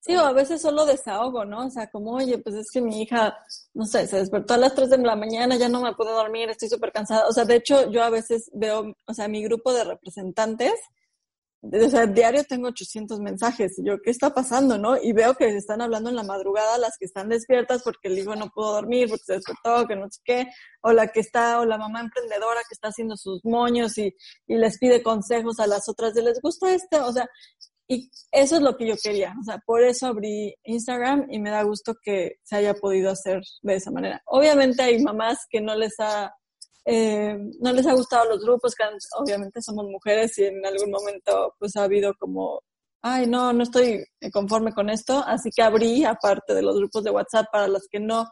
[0.00, 1.66] Sí, o a veces solo desahogo, ¿no?
[1.66, 3.36] O sea, como, oye, pues es que mi hija,
[3.74, 6.48] no sé, se despertó a las 3 de la mañana, ya no me puedo dormir,
[6.50, 7.26] estoy súper cansada.
[7.26, 10.74] O sea, de hecho, yo a veces veo, o sea, mi grupo de representantes,
[11.60, 13.78] o sea, diario tengo 800 mensajes.
[13.78, 14.96] Y yo, ¿qué está pasando, no?
[14.96, 18.36] Y veo que están hablando en la madrugada las que están despiertas porque el hijo
[18.36, 20.46] no pudo dormir, porque se despertó, que no sé qué.
[20.82, 24.14] O la que está, o la mamá emprendedora que está haciendo sus moños y,
[24.46, 27.00] y les pide consejos a las otras de les gusta este.
[27.00, 27.28] O sea,
[27.88, 29.34] y eso es lo que yo quería.
[29.40, 33.40] O sea, por eso abrí Instagram y me da gusto que se haya podido hacer
[33.62, 34.22] de esa manera.
[34.26, 36.32] Obviamente hay mamás que no les ha,
[36.84, 38.84] eh, no les ha gustado los grupos, que
[39.18, 42.62] obviamente somos mujeres y en algún momento pues ha habido como
[43.02, 47.10] ay, no, no estoy conforme con esto, así que abrí, aparte de los grupos de
[47.10, 48.28] WhatsApp, para las que no,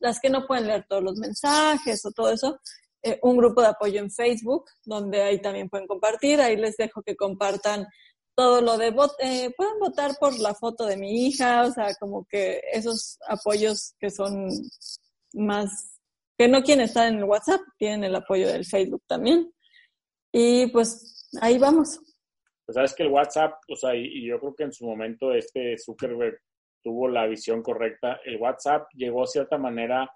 [0.00, 2.58] las que no pueden leer todos los mensajes o todo eso,
[3.02, 7.02] eh, un grupo de apoyo en Facebook, donde ahí también pueden compartir, ahí les dejo
[7.02, 7.86] que compartan
[8.34, 11.92] todo lo de vot eh, pueden votar por la foto de mi hija, o sea,
[11.96, 14.48] como que esos apoyos que son
[15.32, 15.97] más,
[16.38, 19.52] que no quieren estar en el WhatsApp, tienen el apoyo del Facebook también.
[20.32, 21.98] Y pues ahí vamos.
[22.64, 25.76] Pues sabes que el WhatsApp, o sea, y, yo creo que en su momento este
[25.76, 26.38] Zuckerberg
[26.84, 28.20] tuvo la visión correcta.
[28.24, 30.08] El WhatsApp llegó a cierta manera,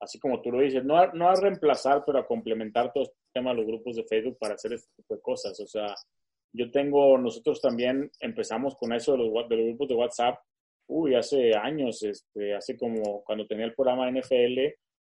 [0.00, 3.16] así como tú lo dices, no a, no a reemplazar, pero a complementar todo este
[3.32, 5.58] tema de los grupos de Facebook para hacer este tipo de cosas.
[5.60, 5.94] O sea,
[6.52, 10.38] yo tengo, nosotros también empezamos con eso de los, grupos de WhatsApp,
[10.88, 14.58] uy, hace años, este, hace como cuando tenía el programa NFL,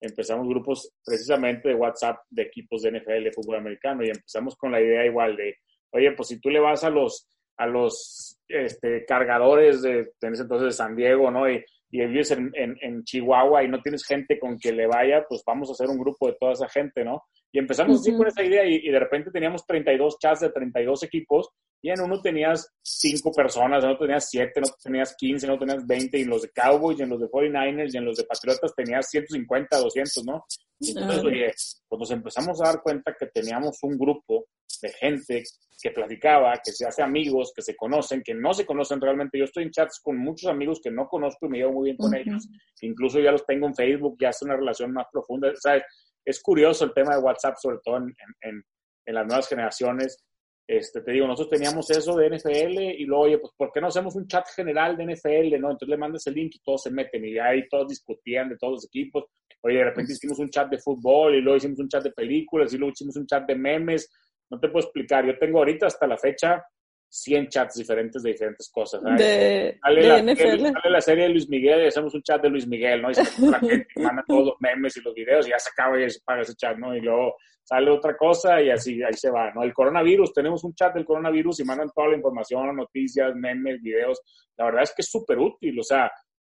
[0.04, 4.72] empezamos grupos precisamente de WhatsApp de equipos de NFL, de fútbol americano, y empezamos con
[4.72, 5.58] la idea igual de,
[5.92, 10.44] oye, pues si tú le vas a los, a los este, cargadores de, en ese
[10.44, 11.50] entonces de San Diego, ¿no?
[11.50, 15.44] Y, y vives en, en, Chihuahua y no tienes gente con que le vaya, pues
[15.46, 17.24] vamos a hacer un grupo de toda esa gente, ¿no?
[17.54, 21.50] Y empezamos así con esa idea y, de repente teníamos 32 chats de 32 equipos
[21.84, 25.52] y en uno tenías 5 personas, en otro tenías 7, en otro tenías 15, en
[25.52, 28.06] otro tenías 20 y en los de Cowboys, y en los de 49ers y en
[28.06, 30.46] los de Patriotas tenías 150, 200, ¿no?
[30.80, 31.52] Y entonces, oye,
[31.88, 34.46] pues nos empezamos a dar cuenta que teníamos un grupo
[34.82, 35.44] de gente
[35.80, 39.38] que platicaba, que se hace amigos, que se conocen, que no se conocen realmente.
[39.38, 41.98] Yo estoy en chats con muchos amigos que no conozco y me llevo muy bien
[41.98, 42.48] con ellos.
[42.82, 45.52] Incluso ya los tengo en Facebook, ya es una relación más profunda.
[45.56, 45.84] ¿Sabes?
[46.26, 48.64] Es curioso el tema de WhatsApp, sobre todo en, en,
[49.06, 50.24] en, las nuevas generaciones.
[50.66, 53.88] Este, te digo, nosotros teníamos eso de NFL y luego, oye, pues, ¿por qué no
[53.88, 55.72] hacemos un chat general de NFL, no?
[55.72, 58.74] Entonces le mandas el link y todos se meten y ahí todos discutían de todos
[58.74, 59.26] los equipos.
[59.62, 62.74] Oye, de repente hicimos un chat de fútbol y luego hicimos un chat de películas
[62.74, 64.10] y luego hicimos un chat de memes.
[64.50, 65.26] No te puedo explicar.
[65.26, 66.64] Yo tengo ahorita hasta la fecha
[67.14, 69.00] 100 chats diferentes de diferentes cosas.
[69.04, 70.66] De, la, NFL.
[70.66, 73.12] Sale la serie de Luis Miguel y hacemos un chat de Luis Miguel, ¿no?
[73.12, 76.02] Y se la gente manda todos los memes y los videos y ya se acaba
[76.02, 76.96] y se paga ese chat, ¿no?
[76.96, 79.62] Y luego sale otra cosa y así ahí se va, ¿no?
[79.62, 84.20] El coronavirus, tenemos un chat del coronavirus y mandan toda la información, noticias, memes, videos.
[84.58, 86.12] La verdad es que es súper útil, o sea,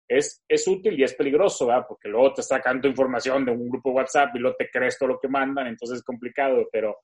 [0.09, 1.85] es, es útil y es peligroso, ¿verdad?
[1.87, 5.11] Porque luego te sacan tu información de un grupo WhatsApp y luego te crees todo
[5.11, 6.97] lo que mandan, entonces es complicado, pero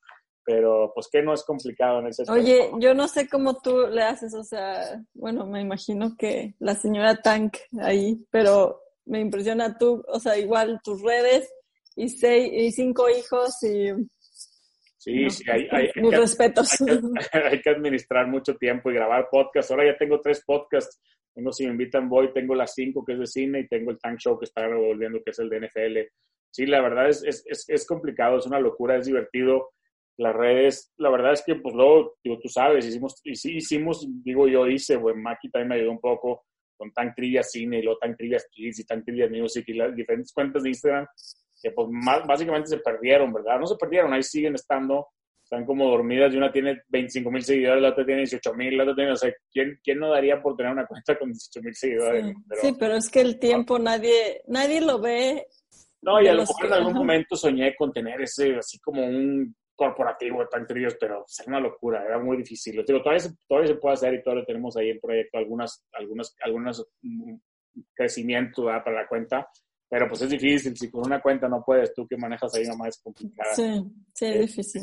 [0.44, 4.02] pero pues que no es complicado en ese Oye, yo no sé cómo tú le
[4.02, 10.05] haces, o sea, bueno, me imagino que la señora Tank ahí, pero me impresiona tú,
[10.09, 11.52] o sea, igual tus redes
[11.96, 13.92] y seis y cinco hijos y
[15.02, 16.76] Sí, sí, hay, hay, hay, que, respetos.
[17.33, 19.72] Hay que, administrar mucho tiempo y grabar podcasts.
[19.72, 21.02] Ahora ya tengo tres podcasts.
[21.35, 23.98] Tengo Si me invitan voy, tengo las cinco que es de cine y tengo el
[23.98, 25.98] Tank Show que está revolviendo que es el de NFL.
[26.52, 29.70] Sí, la verdad es, es, es, es complicado, es una locura, es divertido
[30.22, 34.46] las redes, la verdad es que, pues luego, digo, tú sabes, hicimos, sí hicimos, digo
[34.48, 36.44] yo hice, bueno, Maki también me ayudó un poco
[36.76, 39.94] con Tank Trivia Cine y luego Tank Trivia Kids y Tank Trivia Music y las
[39.94, 41.06] diferentes cuentas de Instagram
[41.62, 43.61] que pues más, básicamente se perdieron, ¿verdad?
[43.61, 45.06] No se perdieron, ahí siguen estando,
[45.42, 48.82] están como dormidas y una tiene 25 mil seguidores, la otra tiene 18 mil, la
[48.82, 51.74] otra tiene, o sea, ¿quién, ¿quién no daría por tener una cuenta con 18 mil
[51.74, 52.35] seguidores?
[52.61, 55.46] Sí pero, es que el tiempo nadie, nadie lo ve.
[56.02, 59.54] No, y a lo mejor en algún momento soñé con tener ese, así como un
[59.74, 62.76] corporativo tan trillos, pero es una locura, era muy difícil.
[62.76, 65.85] Lo digo, todavía, se, todavía se puede hacer y todavía tenemos ahí en proyecto algunas,
[65.92, 67.35] algunas, algunos mm,
[67.94, 69.48] crecimientos para la cuenta,
[69.88, 70.76] pero pues es difícil.
[70.76, 73.54] Si con una cuenta no puedes, tú que manejas ahí nomás es complicada.
[73.54, 73.82] Sí,
[74.14, 74.82] sí, es eh, difícil.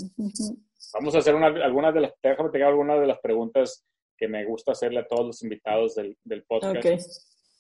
[0.94, 3.86] Vamos a hacer una, algunas de las, déjame tener algunas de las preguntas
[4.18, 7.08] que me gusta hacerle a todos los invitados del, del podcast.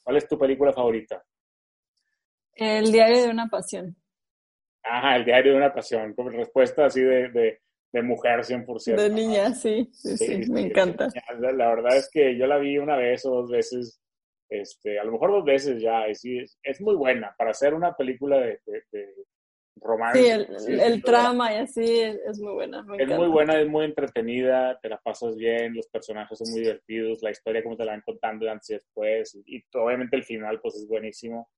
[0.04, 1.24] ¿Cuál es tu película favorita?
[2.54, 3.96] El diario de una pasión.
[4.84, 7.60] Ajá, el diario de una pasión, como respuesta así de, de,
[7.92, 8.96] de mujer 100%.
[8.96, 11.08] De niña, sí, sí, sí, me encanta.
[11.40, 14.02] La verdad es que yo la vi una vez o dos veces,
[14.50, 17.96] este, a lo mejor dos veces ya, y sí, es, muy buena para hacer una
[17.96, 19.14] película de, de,
[19.82, 20.22] romance.
[20.22, 22.86] Sí, el, el trama y así es, muy buena.
[22.98, 27.22] es muy buena, es muy entretenida, te la pasas bien, los personajes son muy divertidos,
[27.22, 30.60] la historia como te la van contando antes y después, y, y obviamente el final
[30.62, 31.50] pues es buenísimo.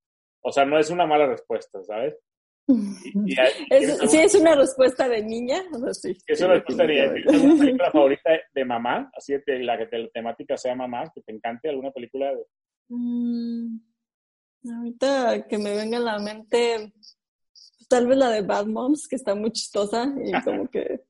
[0.43, 2.17] O sea, no es una mala respuesta, ¿sabes?
[2.67, 5.63] ¿Sí es una respuesta de niña?
[5.93, 6.15] sí.
[6.27, 7.13] Es una respuesta de niña.
[7.13, 9.11] ¿Tienes una película favorita de mamá?
[9.15, 12.45] Así de la que la temática sea mamá, que te encante alguna película de...
[12.89, 13.79] Mm,
[14.77, 16.93] ahorita que me venga a la mente,
[17.89, 21.01] tal vez la de Bad Moms, que está muy chistosa y como que...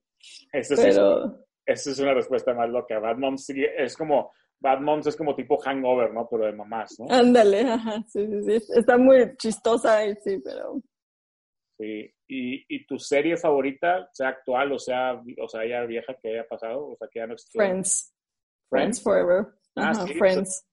[0.54, 1.46] Eso pero...
[1.66, 3.00] esa es una respuesta más loca.
[3.00, 4.32] Bad Moms es como...
[4.60, 6.28] Bad Moms es como tipo hangover, ¿no?
[6.30, 7.08] Pero de mamás, ¿no?
[7.10, 8.74] Ándale, ajá, sí, sí, sí.
[8.76, 10.80] Está muy chistosa y sí, pero
[11.84, 16.48] ¿Y, y tu serie favorita, sea actual o sea, o sea ya vieja que haya
[16.48, 16.88] pasado?
[16.88, 17.58] O sea, que ya no existe.
[17.58, 18.14] Friends.
[18.70, 19.48] Friends Forever.
[19.76, 20.66] Ah, sí, Friends.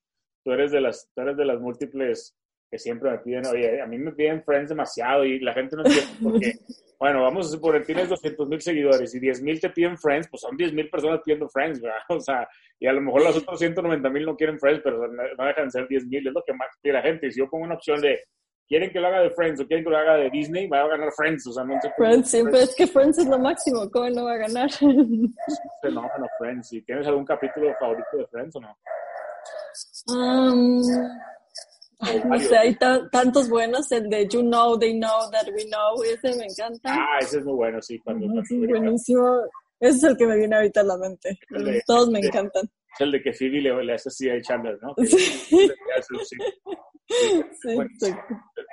[0.44, 2.36] Tú eres, de las, tú eres de las múltiples
[2.70, 5.82] que siempre me piden, oye, a mí me piden Friends demasiado y la gente no
[5.84, 6.52] entiende por qué.
[6.98, 10.42] Bueno, vamos a suponer, tienes 200 mil seguidores y 10 mil te piden Friends, pues
[10.42, 11.98] son 10 mil personas pidiendo Friends, ¿verdad?
[12.08, 15.44] O sea, y a lo mejor los otros 190 mil no quieren Friends, pero no
[15.44, 17.26] dejan de ser 10 mil, es lo que más pide la gente.
[17.26, 18.20] Y si yo pongo una opción de,
[18.68, 20.88] quieren que lo haga de Friends o quieren que lo haga de Disney, va a
[20.88, 24.08] ganar Friends, o sea, no sé Friends, siempre es que Friends es lo máximo, ¿cómo
[24.10, 24.68] no va a ganar?
[24.68, 25.34] Es un
[25.82, 26.72] fenómeno, Friends.
[26.74, 28.76] ¿Y tienes algún capítulo favorito de Friends o no?
[30.08, 30.82] Um,
[32.24, 36.36] no sé, hay tantos buenos, el de You Know, They Know, That We Know, ese
[36.36, 36.94] me encanta.
[36.94, 37.98] Ah, ese es muy bueno, sí.
[38.00, 39.42] Cuando, es buenísimo.
[39.80, 41.38] Ese es el que me viene ahorita a la mente.
[41.86, 42.68] Todos me encantan.
[43.00, 44.94] El de que Phoebe le, le hace así a Chandler, ¿no?
[45.04, 46.36] Sí.
[47.98, 48.14] sí.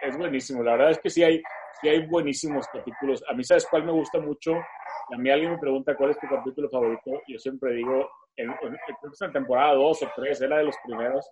[0.02, 0.62] Es buenísimo.
[0.62, 1.42] La verdad es que sí hay,
[1.82, 3.24] sí hay buenísimos capítulos.
[3.30, 4.54] A mí, ¿sabes cuál me gusta mucho?
[4.54, 7.22] A mí alguien me pregunta cuál es tu capítulo favorito.
[7.28, 8.78] Yo siempre digo, en, en,
[9.22, 11.30] en temporada 2 o 3, era de los primeros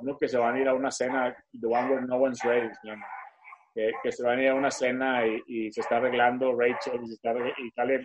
[0.00, 2.68] uno que se van a ir a una cena, The One Where No One's Ready,
[3.74, 7.00] que, que, se van a ir a una cena y, y se está arreglando Rachel
[7.02, 8.02] y, se está, y sale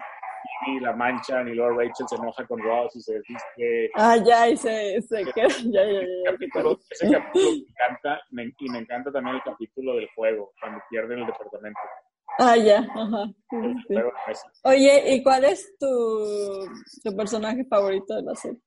[0.67, 4.47] y la manchan y luego Rachel se enoja con Ross y se dice ah ya
[4.47, 8.80] y se, se queda ya, ya, ya, capítulo, ese capítulo me encanta me, y me
[8.80, 11.80] encanta también el capítulo del juego cuando pierden el departamento.
[12.38, 13.95] Ah ya ajá sí, sí.
[14.63, 16.67] oye y cuál es tu,
[17.04, 18.60] tu personaje favorito de la serie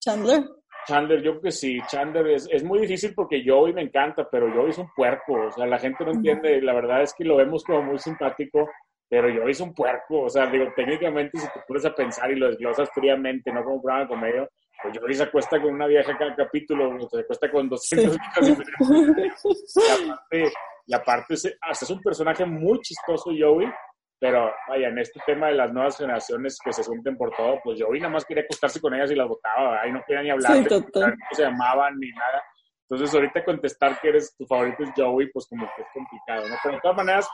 [0.00, 0.44] Chandler
[0.86, 4.52] Chandler, yo creo que sí, Chandler es, es muy difícil porque Joey me encanta, pero
[4.52, 7.36] Joey es un puerco, o sea, la gente no entiende, la verdad es que lo
[7.36, 8.68] vemos como muy simpático,
[9.08, 12.36] pero Joey es un puerco, o sea, digo, técnicamente si te pones a pensar y
[12.36, 14.48] lo desglosas fríamente, no como un programa de comedia,
[14.82, 19.44] pues Joey se acuesta con una vieja cada capítulo, se acuesta con 200 viejas diferentes.
[19.76, 20.52] Y aparte,
[20.86, 23.70] y aparte es un personaje muy chistoso Joey,
[24.18, 27.78] pero vaya, en este tema de las nuevas generaciones que se sienten por todo, pues
[27.78, 30.30] yo hoy nada más quería acostarse con ellas y las votaba, ahí no quería ni
[30.30, 32.42] hablar, sí, no se llamaban ni nada.
[32.88, 36.54] Entonces ahorita contestar que eres tu favorito es Joey, pues como que es complicado, ¿no?
[36.62, 37.28] Pero de todas maneras,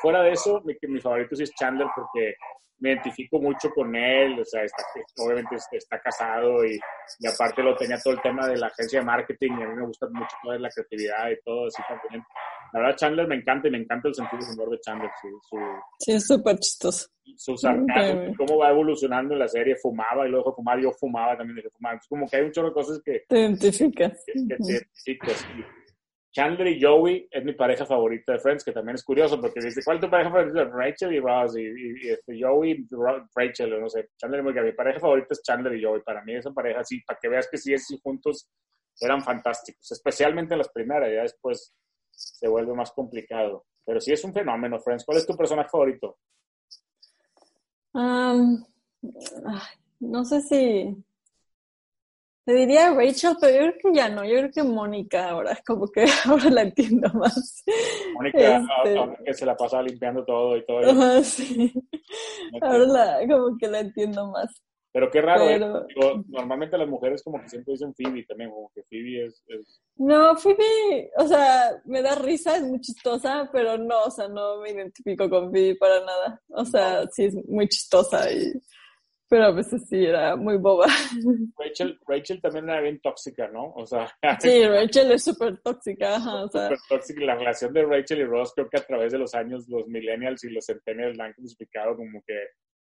[0.00, 2.34] fuera de eso, mi, mi favorito sí es Chandler porque
[2.78, 4.82] me identifico mucho con él, o sea, está,
[5.18, 6.78] obviamente está casado y,
[7.20, 9.76] y, aparte lo tenía todo el tema de la agencia de marketing y a mí
[9.76, 12.22] me gusta mucho toda la creatividad y todo así también.
[12.72, 15.10] La verdad, Chandler me encanta y me encanta el sentido de humor de Chandler.
[15.48, 15.56] Su,
[16.00, 17.08] sí, es súper chistoso.
[17.36, 21.36] Su sarcasmo, cómo va evolucionando en la serie, fumaba y luego de fumar, yo fumaba
[21.36, 21.96] también dejé fumar.
[21.96, 23.22] Es como que hay un chorro de cosas que...
[23.28, 24.24] Te identificas.
[24.26, 25.46] Que, que te identificas.
[26.34, 29.82] Chandler y Joey es mi pareja favorita de Friends, que también es curioso porque dice,
[29.84, 30.64] ¿cuál es tu pareja favorita?
[30.64, 32.88] Rachel y Ross, y, y, este, Joey,
[33.36, 36.02] Rachel, no sé, Chandler y Mi pareja favorita es Chandler y Joey.
[36.02, 38.50] Para mí esa pareja, sí, para que veas que sí, sí juntos
[39.00, 41.72] eran fantásticos, especialmente en las primeras, ya después
[42.10, 43.66] se vuelve más complicado.
[43.84, 45.04] Pero sí es un fenómeno, Friends.
[45.04, 46.18] ¿Cuál es tu personaje favorito?
[50.00, 50.96] No sé si
[52.44, 55.86] te diría Rachel, pero yo creo que ya no, yo creo que Mónica ahora, como
[55.88, 57.64] que ahora la entiendo más.
[58.14, 59.24] Mónica, este...
[59.24, 61.22] que se la pasa limpiando todo y todo.
[61.24, 61.72] sí.
[62.60, 64.62] Ahora la, como que la entiendo más.
[64.92, 65.58] Pero qué raro, ¿eh?
[65.58, 65.86] pero...
[65.88, 69.82] Digo, normalmente las mujeres como que siempre dicen Phoebe también, como que Phoebe es, es,
[69.96, 74.60] No, Phoebe, o sea, me da risa, es muy chistosa, pero no, o sea, no
[74.60, 76.40] me identifico con Phoebe para nada.
[76.48, 78.52] O sea, sí es muy chistosa y
[79.28, 80.86] pero a veces sí era muy boba.
[81.58, 83.72] Rachel, Rachel también era bien tóxica, ¿no?
[83.74, 84.08] O sea,
[84.40, 86.16] sí, Rachel es súper tóxica.
[86.16, 86.68] o sea.
[86.68, 87.24] Súper tóxica.
[87.24, 90.44] La relación de Rachel y Ross, creo que a través de los años, los millennials
[90.44, 92.38] y los centennials la han clasificado como que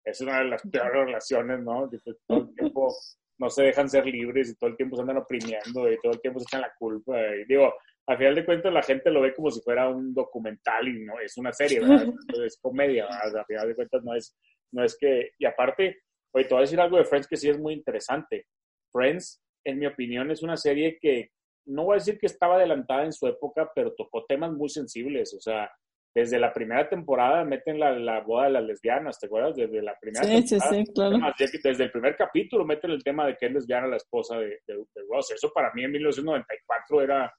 [0.05, 1.91] es una de las peores relaciones, ¿no?
[2.27, 2.95] Todo el tiempo
[3.39, 6.21] no se dejan ser libres y todo el tiempo se andan oprimiendo y todo el
[6.21, 7.19] tiempo se echan la culpa.
[7.35, 7.75] Y digo,
[8.07, 11.19] al final de cuentas la gente lo ve como si fuera un documental y no
[11.19, 12.07] es una serie, ¿verdad?
[12.45, 13.41] es comedia, ¿verdad?
[13.41, 14.37] Al final de cuentas no es,
[14.73, 16.03] no es que, y aparte,
[16.37, 18.45] Oye, te voy a decir algo de Friends que sí es muy interesante.
[18.93, 21.31] Friends, en mi opinión, es una serie que
[21.67, 25.33] no voy a decir que estaba adelantada en su época, pero tocó temas muy sensibles.
[25.33, 25.71] O sea,
[26.15, 29.57] desde la primera temporada meten la, la boda de las lesbianas, ¿te acuerdas?
[29.57, 30.71] Desde la primera sí, temporada.
[30.71, 31.19] Sí, sí, claro.
[31.65, 34.75] Desde el primer capítulo meten el tema de que es lesbiana la esposa de, de,
[34.77, 35.31] de Ross.
[35.31, 37.35] Eso para mí en 1994 era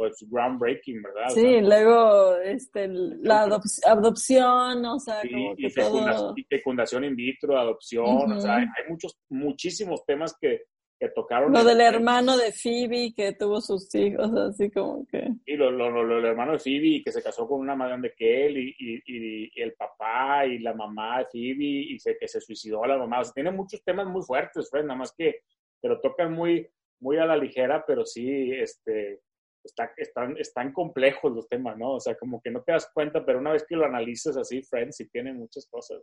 [0.00, 1.28] pues groundbreaking, ¿verdad?
[1.28, 6.32] Sí, o sea, luego este, la adopción, o sea, y, como que y, todo...
[6.34, 8.36] y, fecundación in vitro, adopción, uh -huh.
[8.38, 10.62] o sea, hay, hay, muchos, muchísimos temas que,
[10.98, 11.52] que tocaron.
[11.52, 15.32] Lo del hermano de Phoebe que tuvo sus hijos, así como que.
[15.44, 18.14] Y lo, lo, lo, el hermano de Phoebe que se casó con una más grande
[18.16, 22.26] que él, y, y, y, el papá y la mamá de Phoebe, y se, que
[22.26, 23.20] se suicidó a la mamá.
[23.20, 25.40] O sea, tiene muchos temas muy fuertes, Fred, nada más que,
[25.82, 26.66] que lo tocan muy,
[27.00, 29.20] muy a la ligera, pero sí, este
[29.64, 31.94] está, están, están complejos los temas, ¿no?
[31.94, 34.62] O sea, como que no te das cuenta, pero una vez que lo analizas así,
[34.62, 36.02] Friends, sí tiene muchas cosas,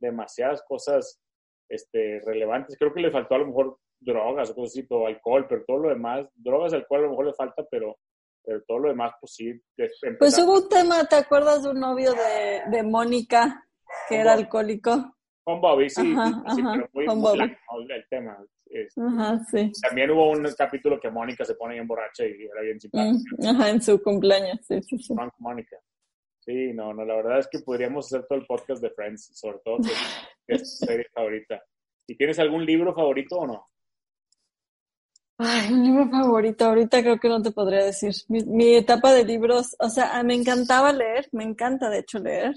[0.00, 1.20] demasiadas cosas
[1.68, 2.76] este, relevantes.
[2.78, 5.78] Creo que le faltó a lo mejor drogas o cosas así, o alcohol, pero todo
[5.78, 7.96] lo demás, drogas, alcohol a lo mejor le falta, pero,
[8.44, 9.52] pero todo lo demás, pues sí.
[10.18, 13.66] Pues hubo un tema, ¿te acuerdas de un novio de, de Mónica
[14.08, 15.14] que era alcohólico?
[15.44, 16.02] Con Bobby, sí,
[16.54, 17.38] sí, pero muy,
[17.90, 18.42] el tema.
[18.96, 19.72] Ajá, sí.
[19.82, 23.36] También hubo un capítulo que Mónica se pone bien borracha y era bien simpática.
[23.38, 25.14] Mm, ajá, en su cumpleaños, sí, sí, sí.
[25.38, 25.76] Mónica.
[26.40, 29.58] Sí, no, no, la verdad es que podríamos hacer todo el podcast de Friends, sobre
[29.64, 29.92] todo que
[30.54, 31.62] es tu serie favorita.
[32.06, 33.68] ¿Y tienes algún libro favorito o no?
[35.38, 38.14] Ay, un libro favorito, ahorita creo que no te podría decir.
[38.28, 42.54] Mi, mi, etapa de libros, o sea, me encantaba leer, me encanta de hecho leer,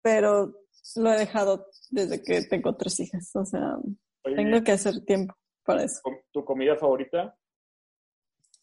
[0.00, 0.54] pero
[0.96, 3.76] lo he dejado desde que tengo tres hijas, o sea,
[4.22, 6.00] tengo que hacer tiempo para eso.
[6.32, 7.36] ¿Tu comida favorita?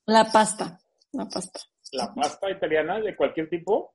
[0.06, 0.80] La pasta,
[1.12, 1.60] la pasta.
[1.92, 3.94] ¿La pasta italiana de cualquier tipo?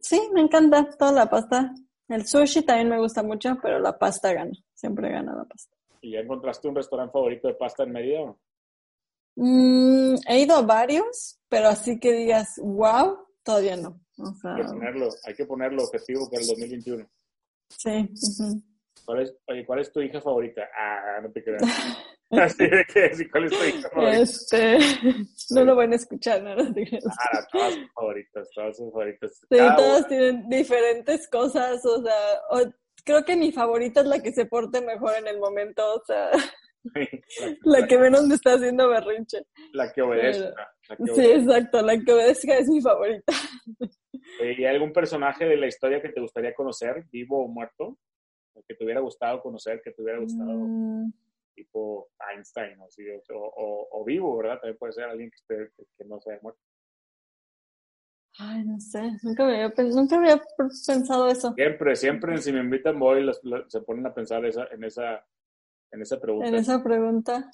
[0.00, 1.72] sí, me encanta toda la pasta.
[2.08, 5.74] El sushi también me gusta mucho, pero la pasta gana, siempre gana la pasta.
[6.00, 8.34] ¿Y ya encontraste un restaurante favorito de pasta en Mérida?
[9.36, 14.00] Mm, he ido a varios, pero así que digas, wow, todavía no.
[14.44, 17.08] hay que ponerlo, hay que ponerlo objetivo para el 2021.
[17.68, 18.10] Sí.
[19.04, 20.68] ¿Cuál es, oye, ¿cuál es tu hija favorita?
[20.76, 21.62] Ah, no te creas.
[22.30, 24.22] Así de que, ¿cuál es tu hija favorita?
[24.22, 24.78] Este,
[25.50, 27.04] no lo van a escuchar, no, no te creas.
[27.06, 29.38] Ah, todas sus favoritas, todas sus favoritas.
[29.38, 32.72] Sí, todas tienen diferentes cosas, o sea,
[33.04, 36.30] creo que mi favorita es la que se porte mejor en el momento, o sea,
[37.64, 39.42] la, que menos me está haciendo berrinche.
[39.72, 40.74] La que obedezca.
[41.14, 43.32] Sí, exacto, la que obedezca es mi favorita.
[44.40, 47.98] ¿Y algún personaje de la historia que te gustaría conocer, vivo o muerto?
[48.66, 51.12] Que te hubiera gustado conocer, que te hubiera gustado, mm.
[51.54, 52.88] tipo Einstein o,
[53.34, 54.60] o, o, vivo, ¿verdad?
[54.60, 56.60] También puede ser alguien que, esté, que no sea muerto.
[58.38, 60.42] Ay, no sé, nunca había, nunca había
[60.86, 61.52] pensado eso.
[61.54, 63.30] Siempre, siempre, si me invitan voy,
[63.68, 65.24] se ponen a pensar esa, en, esa,
[65.90, 66.48] en esa pregunta.
[66.48, 67.50] En esa pregunta.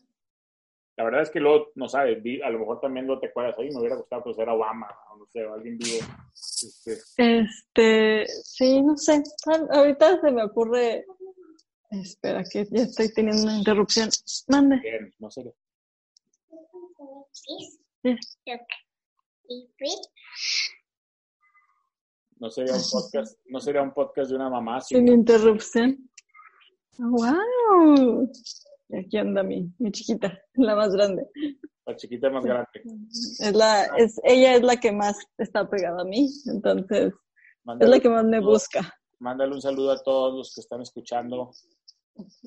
[0.99, 3.71] La verdad es que luego, no sabes, a lo mejor también no te acuerdas ahí,
[3.71, 6.05] me hubiera gustado conocer a Obama, o no sé, o alguien vivo.
[6.35, 9.23] Este, este sí, no sé,
[9.71, 11.07] ahorita se me ocurre,
[11.93, 14.11] espera, que ya estoy teniendo una interrupción.
[14.49, 14.81] Mande.
[14.81, 15.45] Bien, no sé.
[22.41, 26.11] No sería un podcast, no sería un podcast de una mamá sin, interrupción.
[26.99, 28.33] ¡Wow!
[28.97, 31.27] Aquí anda mi, mi chiquita, la más grande.
[31.87, 32.67] La chiquita más grande.
[33.41, 37.13] Es la, es, ella es la que más está pegada a mí, entonces
[37.81, 38.95] es la que más me busca.
[39.21, 41.51] Mándale un saludo a todos los que están escuchando.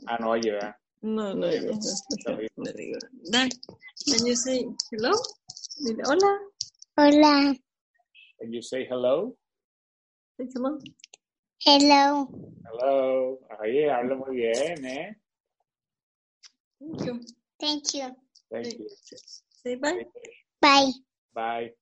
[0.07, 0.75] Ah, no oye, ¿verdad?
[1.01, 1.59] No, no oye.
[1.59, 2.97] Digo,
[4.05, 5.11] Can you say hello?
[5.83, 6.39] Dile hola.
[6.97, 7.55] Hola.
[8.39, 9.35] Can you say hello?
[10.37, 10.77] Say hello.
[11.65, 12.29] Hello.
[12.65, 13.39] Hello.
[13.61, 15.20] Oye, habla muy bien, ¿eh?
[16.81, 17.19] Thank you.
[17.59, 18.15] Thank you.
[18.49, 18.87] Thank you.
[19.63, 20.07] Say bye.
[20.59, 20.91] Bye.
[21.33, 21.75] Bye.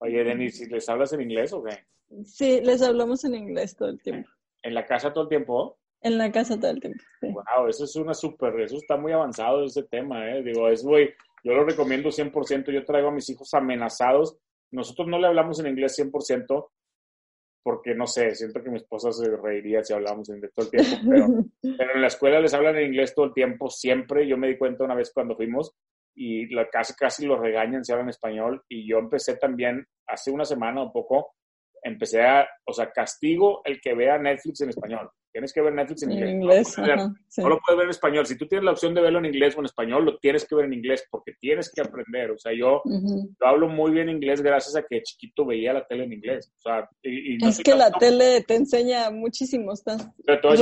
[0.00, 1.84] Oye, Denis, ¿les hablas en inglés o qué?
[2.24, 4.28] Sí, les hablamos en inglés todo el tiempo.
[4.62, 5.78] ¿En la casa todo el tiempo?
[6.00, 7.02] En la casa todo el tiempo.
[7.20, 7.28] Sí.
[7.28, 10.42] Wow, eso es una súper, eso está muy avanzado ese tema, ¿eh?
[10.42, 11.10] Digo, es muy,
[11.44, 14.36] yo lo recomiendo 100%, yo traigo a mis hijos amenazados.
[14.70, 16.70] Nosotros no le hablamos en inglés 100%,
[17.68, 20.70] porque no sé, siento que mi esposa se reiría si hablamos en inglés todo el
[20.70, 20.96] tiempo,
[21.62, 24.26] pero, en la escuela les hablan en inglés todo el tiempo, siempre.
[24.26, 25.76] Yo me di cuenta una vez cuando fuimos
[26.14, 30.46] y la, casi, casi los regañan si hablan español y yo empecé también hace una
[30.46, 31.34] semana o poco,
[31.82, 35.10] empecé a, o sea, castigo el que vea Netflix en español.
[35.30, 36.76] Tienes que ver Netflix en, inglés.
[36.78, 38.26] no, lo puedes ver en español.
[38.26, 40.54] Si tú tienes la opción de verlo en inglés o en español, lo tienes que
[40.54, 42.30] ver en inglés porque tienes que aprender.
[42.30, 42.82] O sea, yo,
[43.40, 46.50] hablo muy bien inglés gracias a que chiquito veía la tele en inglés.
[46.56, 49.74] O sea, y, es que la tele te enseña muchísimo.
[49.74, 50.08] Estás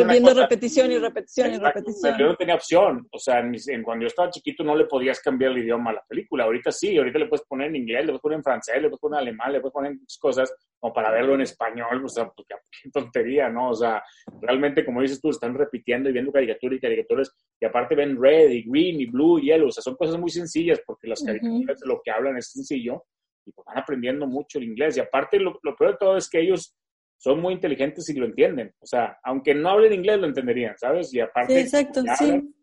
[0.09, 2.19] viendo repetición y repetición y repetición.
[2.19, 3.07] Yo no tenía opción.
[3.13, 6.05] O sea, en cuando yo estaba chiquito no le podías cambiar el idioma a la
[6.07, 6.45] película.
[6.45, 9.01] Ahorita sí, ahorita le puedes poner en inglés, le puedes poner en francés, le puedes
[9.01, 12.05] poner en alemán, le puedes poner muchas cosas como para verlo en español.
[12.05, 13.71] O sea, porque qué tontería, ¿no?
[13.71, 14.03] O sea,
[14.41, 18.51] realmente, como dices tú, están repitiendo y viendo caricaturas y caricaturas, y aparte ven red
[18.51, 21.81] y green y blue y yellow, o sea, son cosas muy sencillas porque las caricaturas
[21.85, 23.05] lo que hablan es sencillo
[23.45, 24.97] y pues van aprendiendo mucho el inglés.
[24.97, 26.77] Y aparte, lo, peor de todo es que ellos
[27.19, 28.73] son muy inteligentes y lo entienden.
[28.81, 31.15] O sea, aunque no hablen inglés, lo entenderían, ¿sabes?
[31.15, 32.56] Y aparte, exacto, sí.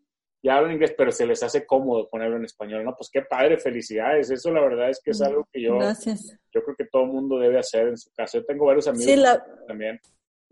[0.44, 2.94] Ya, hablan, inglés, pero se les hace cómodo ponerlo en español, ¿no?
[2.94, 4.30] Pues qué padre, felicidades.
[4.30, 6.36] Eso la verdad es que es algo que yo, Gracias.
[6.52, 8.38] yo creo que todo mundo debe hacer en su casa.
[8.38, 9.44] Yo tengo varios amigos sí, la...
[9.66, 9.98] también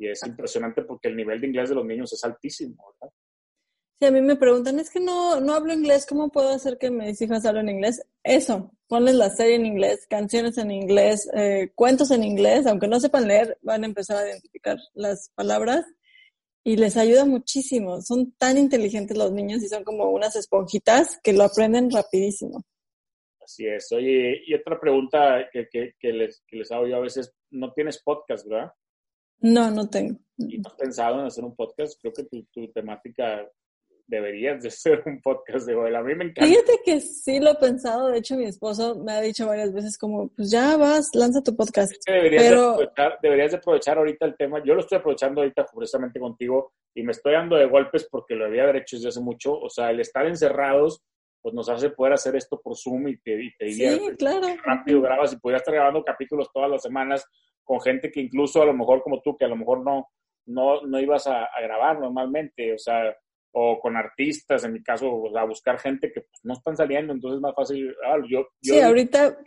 [0.02, 3.14] y es impresionante porque el nivel de inglés de los niños es altísimo, ¿verdad?
[4.00, 6.90] Sí, a mí me preguntan, es que no, no hablo inglés, ¿cómo puedo hacer que
[6.90, 8.04] mis hijas hablen inglés?
[8.24, 12.98] Eso, ponles la serie en inglés, canciones en inglés, eh, cuentos en inglés, aunque no
[12.98, 15.84] sepan leer, van a empezar a identificar las palabras
[16.64, 18.00] y les ayuda muchísimo.
[18.00, 22.62] Son tan inteligentes los niños y son como unas esponjitas que lo aprenden rapidísimo.
[23.40, 23.90] Así es.
[23.92, 28.02] Oye, y otra pregunta que, que, les, que les hago yo a veces, no tienes
[28.02, 28.72] podcast, ¿verdad?
[29.40, 30.18] No, no tengo.
[30.38, 32.00] ¿Y no has pensado en hacer un podcast?
[32.00, 33.44] Creo que tu, tu temática
[34.06, 35.94] deberías de hacer un podcast de hoy.
[35.94, 36.46] A mí me encanta.
[36.46, 38.08] Fíjate que sí lo he pensado.
[38.08, 41.56] De hecho, mi esposo me ha dicho varias veces como, pues ya vas, lanza tu
[41.56, 41.92] podcast.
[42.06, 44.62] deberías, de aprovechar, deberías de aprovechar ahorita el tema.
[44.64, 48.46] Yo lo estoy aprovechando ahorita precisamente contigo y me estoy dando de golpes porque lo
[48.46, 49.58] había hecho desde hace mucho.
[49.58, 51.02] O sea, el estar encerrados
[51.42, 54.46] pues nos hace poder hacer esto por Zoom y te, y Sí, claro.
[54.64, 57.26] Rápido grabas y podrías estar grabando capítulos todas las semanas
[57.64, 60.06] con gente que incluso a lo mejor como tú, que a lo mejor no,
[60.46, 62.72] no, no ibas a, a grabar normalmente.
[62.72, 63.12] O sea,
[63.52, 67.12] o con artistas, en mi caso, o sea, buscar gente que pues, no están saliendo,
[67.12, 67.94] entonces es más fácil.
[68.06, 69.38] Ah, yo, yo sí, ahorita.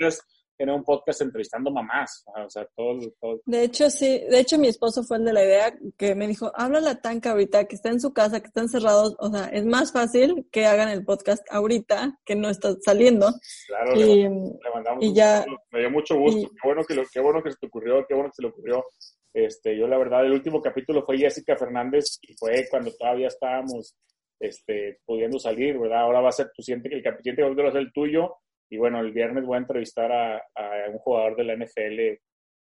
[0.58, 4.68] Tener un podcast entrevistando mamás, o sea, todo, todo, De hecho, sí, de hecho mi
[4.68, 7.90] esposo fue el de la idea que me dijo, habla la tanca ahorita, que está
[7.90, 11.46] en su casa, que están cerrados, o sea, es más fácil que hagan el podcast
[11.52, 13.34] ahorita, que no está saliendo.
[13.68, 14.30] Claro, y, le,
[14.74, 17.58] mandamos y ya, me dio mucho gusto, qué, bueno que lo, qué bueno que se
[17.58, 18.86] te ocurrió, qué bueno que se le ocurrió.
[19.34, 23.94] Este, yo la verdad, el último capítulo fue Jessica Fernández y fue cuando todavía estábamos
[24.40, 26.02] este, pudiendo salir, ¿verdad?
[26.02, 28.38] Ahora va a ser tu siguiente, el capítulo va a ser el tuyo
[28.70, 32.20] y bueno, el viernes voy a entrevistar a, a un jugador de la NFL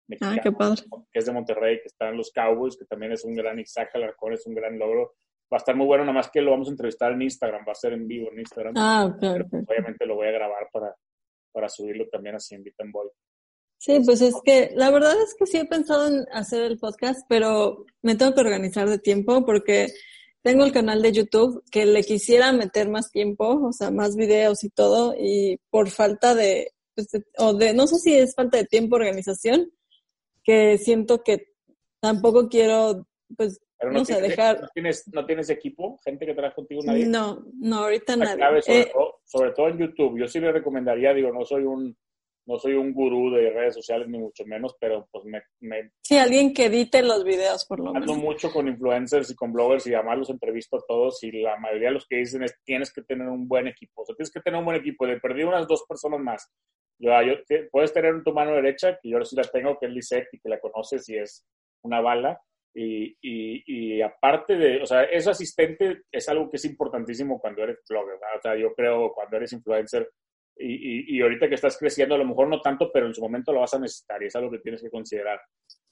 [0.07, 0.81] mexicano, ah, qué padre.
[1.11, 3.91] que es de Monterrey, que está en los Cowboys, que también es un gran Isaac
[3.93, 5.13] Alarcón, es un gran logro.
[5.51, 7.71] Va a estar muy bueno, nada más que lo vamos a entrevistar en Instagram, va
[7.71, 8.73] a ser en vivo en Instagram.
[8.77, 9.19] Ah, ok.
[9.19, 10.95] Pero, obviamente lo voy a grabar para,
[11.51, 13.09] para subirlo también así en Beat Boy.
[13.77, 17.25] Sí, pues es que la verdad es que sí he pensado en hacer el podcast,
[17.29, 19.87] pero me tengo que organizar de tiempo porque
[20.41, 24.63] tengo el canal de YouTube que le quisiera meter más tiempo, o sea, más videos
[24.63, 28.65] y todo, y por falta de, pues, o de, no sé si es falta de
[28.65, 29.71] tiempo, organización,
[30.43, 31.47] que siento que
[31.99, 33.59] tampoco quiero, pues,
[33.91, 34.61] no, sé, dejar...
[34.61, 35.99] ¿no tienes, ¿No tienes equipo?
[36.03, 36.81] ¿Gente que trabaja contigo?
[36.83, 37.05] ¿Nadie?
[37.05, 38.61] No, no, ahorita nadie.
[38.61, 40.19] sobre, eh, todo, sobre todo en YouTube.
[40.19, 41.95] Yo sí le recomendaría, digo, no soy un
[42.49, 45.43] no soy un gurú de redes sociales ni mucho menos, pero pues me...
[45.59, 48.09] me sí, alguien que edite los videos por lo menos.
[48.09, 51.57] Ando mucho con influencers y con bloggers y además los entrevisto a todos y la
[51.57, 54.31] mayoría de los que dicen es tienes que tener un buen equipo, o sea, tienes
[54.31, 56.51] que tener un buen equipo, le perdí unas dos personas más.
[56.97, 57.35] Yo, yo
[57.71, 60.39] puedes tener en tu mano derecha, que yo sí la tengo, que es Lisette y
[60.39, 61.45] que la conoces y es
[61.83, 62.41] una bala.
[62.73, 67.63] Y, y, y, aparte de, o sea, ese asistente es algo que es importantísimo cuando
[67.63, 68.37] eres blogger, ¿verdad?
[68.37, 70.09] O sea, yo creo cuando eres influencer,
[70.59, 73.53] y, y, ahorita que estás creciendo, a lo mejor no tanto, pero en su momento
[73.53, 75.39] lo vas a necesitar y es algo que tienes que considerar.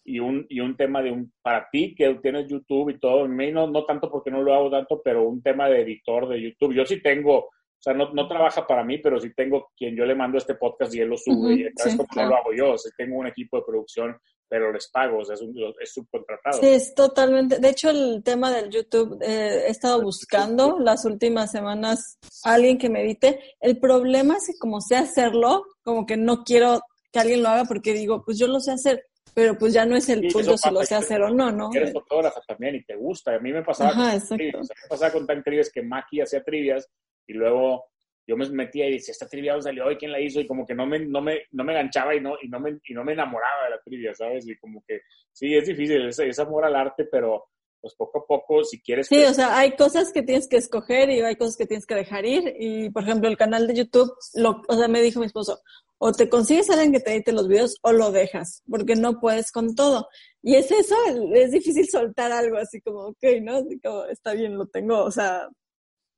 [0.04, 3.68] Y un, y un tema de un, para ti que tienes YouTube y todo, no,
[3.68, 6.74] no tanto porque no lo hago tanto, pero un tema de editor de YouTube.
[6.74, 10.06] Yo sí tengo, o sea, no, no trabaja para mí, pero sí tengo quien yo
[10.06, 11.56] le mando este podcast y él lo sube.
[11.56, 14.18] y es como no lo hago yo, o sea, tengo un equipo de producción
[14.50, 16.60] pero les pago, o sea, es, un, es subcontratado.
[16.60, 17.60] Sí, es totalmente.
[17.60, 22.90] De hecho, el tema del YouTube, eh, he estado buscando las últimas semanas alguien que
[22.90, 23.40] me edite.
[23.60, 26.82] El problema es que como sé hacerlo, como que no quiero
[27.12, 29.96] que alguien lo haga porque digo, pues yo lo sé hacer, pero pues ya no
[29.96, 31.70] es el punto si lo sé hacer o no, ¿no?
[31.74, 33.36] Eres fotógrafa también y te gusta.
[33.36, 34.52] A mí me pasaba, Ajá, con, me
[34.90, 36.90] pasaba con tan trivias que Maki hacía trivias
[37.28, 37.86] y luego
[38.28, 40.42] yo me metía y decía, esta trivia salió hoy, ¿quién la hizo?
[40.42, 42.78] Y como que no me, no me, no me enganchaba y no, y, no me,
[42.86, 44.48] y no me enamoraba de la trivia, ¿sabes?
[44.48, 45.02] Y como que
[45.32, 47.46] sí, es difícil, es, amor al arte, pero
[47.80, 49.08] pues poco a poco, si quieres...
[49.08, 51.96] Sí, o sea, hay cosas que tienes que escoger y hay cosas que tienes que
[51.96, 52.54] dejar ir.
[52.60, 55.62] Y, por ejemplo, el canal de YouTube, lo, o sea, me dijo mi esposo,
[56.00, 59.20] o te consigues a alguien que te edite los videos o lo dejas, porque no
[59.20, 60.10] puedes con todo.
[60.42, 60.96] Y es eso,
[61.34, 63.58] es difícil soltar algo así como, ok, ¿no?
[63.58, 65.48] Así como, está bien, lo tengo, o sea,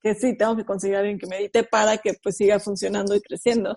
[0.02, 3.22] que sí, tengo que conseguir a alguien que medite para que pues siga funcionando y
[3.22, 3.76] creciendo.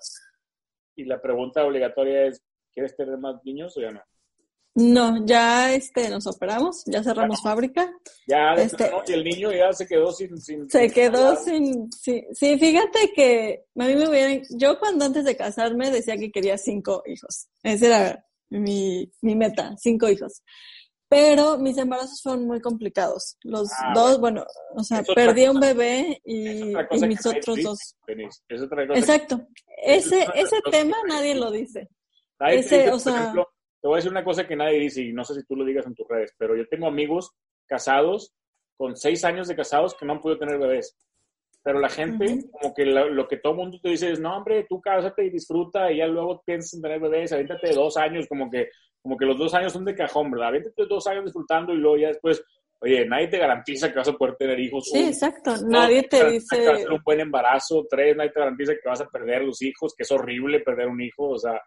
[0.97, 2.43] Y la pregunta obligatoria es,
[2.73, 4.01] ¿quieres tener más niños o ya no?
[4.75, 7.93] No, ya este, nos operamos, ya cerramos fábrica.
[8.27, 10.39] Ya, este, y el niño ya se quedó sin...
[10.41, 11.93] sin se quedó sin...
[11.93, 14.43] Sí, sí, fíjate que a mí me hubieran...
[14.57, 17.49] Yo cuando antes de casarme decía que quería cinco hijos.
[17.63, 20.43] Esa era mi, mi meta, cinco hijos
[21.13, 23.37] pero mis embarazos fueron muy complicados.
[23.43, 26.73] Los ah, dos, bueno, o sea, perdí un bebé y,
[27.07, 27.97] mis otros dos.
[28.95, 29.47] Exacto.
[29.85, 31.91] Ese, ese tema nadie lo dice.
[32.41, 35.35] ese, o sea, te voy a decir una cosa que nadie dice y no sé
[35.35, 37.33] si tú lo digas en tus redes, pero yo tengo amigos
[37.67, 38.33] casados
[38.79, 40.97] con seis años de casados que no han podido tener bebés.
[41.65, 44.81] Pero la gente, como que lo, que todo mundo te dice es, no, hombre, tú
[44.81, 48.69] cásate y disfruta y ya luego piensas en tener bebés, aviéntate dos años, como que
[49.03, 50.53] como que los dos años son de cajón, ¿verdad?
[50.53, 52.43] Vente dos años disfrutando y luego ya después,
[52.85, 54.89] Oye, nadie te garantiza que vas a poder tener hijos.
[54.91, 55.55] Sí, exacto.
[55.65, 56.57] Nadie te dice.
[56.57, 57.87] Que vas a hacer un buen embarazo.
[57.89, 61.01] Tres, nadie te garantiza que vas a perder los hijos, que es horrible perder un
[61.01, 61.29] hijo.
[61.29, 61.61] O sea,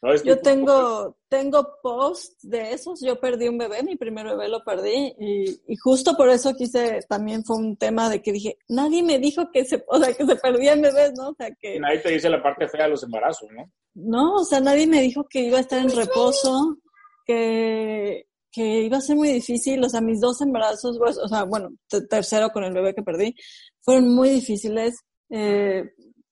[0.00, 3.02] no es Yo tengo, tengo posts de esos.
[3.02, 5.14] Yo perdí un bebé, mi primer bebé lo perdí.
[5.18, 9.18] Y, y, justo por eso quise, también fue un tema de que dije, nadie me
[9.18, 11.28] dijo que se, o sea, que se perdían bebés, ¿no?
[11.28, 11.78] O sea, que.
[11.78, 13.70] Nadie te dice la parte fea de los embarazos, ¿no?
[13.94, 16.78] No, o sea, nadie me dijo que iba a estar en reposo,
[17.26, 21.44] que que iba a ser muy difícil, o sea, mis dos embarazos, pues, o sea,
[21.44, 21.70] bueno,
[22.08, 23.34] tercero con el bebé que perdí,
[23.80, 25.00] fueron muy difíciles,
[25.30, 25.84] eh,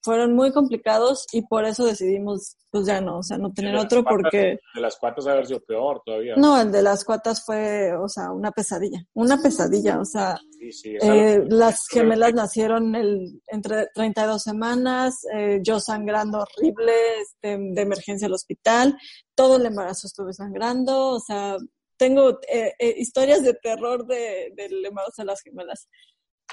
[0.03, 4.03] fueron muy complicados y por eso decidimos, pues ya no, o sea, no tener otro
[4.03, 4.59] porque...
[4.73, 6.35] De las cuatas haber sido peor todavía.
[6.35, 10.39] No, el de las cuatas fue, o sea, una pesadilla, una pesadilla, o sea,
[10.83, 18.27] eh, las gemelas nacieron el, entre 32 semanas, eh, yo sangrando horrible, este, de emergencia
[18.27, 18.97] al hospital,
[19.35, 21.57] todo el embarazo estuve sangrando, o sea,
[22.01, 25.87] tengo eh, eh, historias de terror de, del embarazo de las gemelas.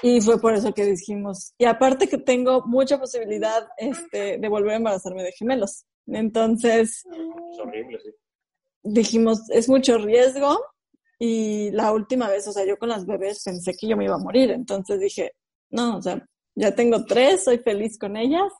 [0.03, 4.73] Y fue por eso que dijimos, y aparte que tengo mucha posibilidad este, de volver
[4.73, 5.85] a embarazarme de gemelos.
[6.05, 8.11] Entonces, es horrible, sí.
[8.83, 10.63] dijimos, es mucho riesgo.
[11.17, 14.15] Y la última vez, o sea, yo con las bebés pensé que yo me iba
[14.15, 14.51] a morir.
[14.51, 15.31] Entonces dije,
[15.71, 16.23] no, o sea,
[16.53, 18.53] ya tengo tres, soy feliz con ellas.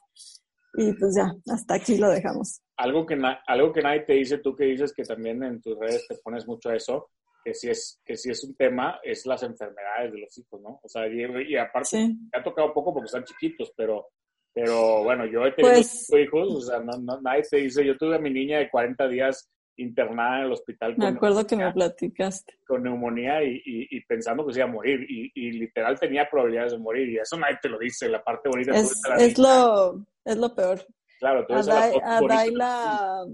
[0.74, 4.56] Y pues ya, hasta aquí lo dejamos algo que, algo que nadie te dice, tú
[4.56, 7.10] que dices que también en tus redes te pones mucho a eso,
[7.44, 10.80] que si es, que si es un tema, es las enfermedades de los hijos, ¿no?
[10.82, 14.08] O sea, y, aparte, me ha tocado poco porque están chiquitos, pero,
[14.52, 18.16] pero bueno, yo he tenido pues hijos, o sea, no, nadie te dice, yo tuve
[18.16, 20.94] a mi niña de 40 días internada en el hospital.
[20.96, 22.58] Me acuerdo que me platicaste.
[22.66, 25.06] Con neumonía y, y, pensando que se iba a morir.
[25.08, 27.08] Y, y, literal tenía probabilidades de morir.
[27.08, 28.08] Y eso nadie te lo dice.
[28.08, 30.84] La parte bonita es, es lo, es lo peor.
[31.20, 33.26] Claro, a Dai, la,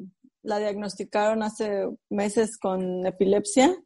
[0.42, 3.76] la diagnosticaron hace meses con epilepsia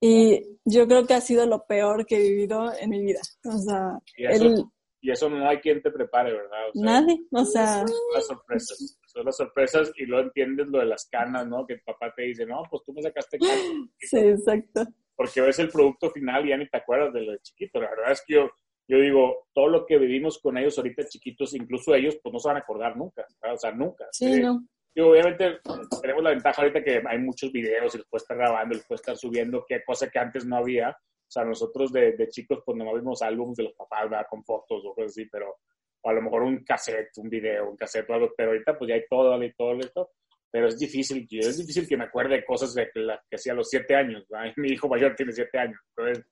[0.00, 3.20] y yo creo que ha sido lo peor que he vivido en mi vida.
[3.44, 6.58] O sea, y eso, y eso no hay quien te prepare, ¿verdad?
[6.74, 7.86] nadie, o sea...
[7.86, 11.66] Son las sorpresas, son las sorpresas y luego entiendes lo de las canas, ¿no?
[11.66, 13.60] Que el papá te dice, no, pues tú me sacaste canas.
[13.98, 14.86] sí, exacto.
[15.14, 17.78] Porque ves el producto final y ya ni te acuerdas de lo de chiquito.
[17.78, 18.48] La verdad es que yo
[18.90, 22.48] yo digo, todo lo que vivimos con ellos ahorita chiquitos, incluso ellos, pues no se
[22.48, 24.06] van a acordar nunca, o sea, nunca.
[24.10, 24.66] Sí, no.
[24.92, 25.60] Y obviamente
[26.02, 29.16] tenemos la ventaja ahorita que hay muchos videos y los estar grabando, los puede estar
[29.16, 30.90] subiendo, que cosa que antes no había.
[30.90, 34.26] O sea, nosotros de, de chicos, pues no vimos álbumes de los papás, ¿verdad?
[34.28, 35.58] Con fotos o cosas así, pero
[36.02, 38.88] o a lo mejor un cassette, un video, un cassette o algo, pero ahorita pues
[38.88, 40.10] ya hay todo, y todo esto.
[40.50, 43.56] Pero es difícil, es difícil que me acuerde de cosas de que, que hacía a
[43.56, 44.26] los siete años.
[44.56, 45.78] Mi hijo mayor tiene siete años.
[45.96, 46.26] Entonces,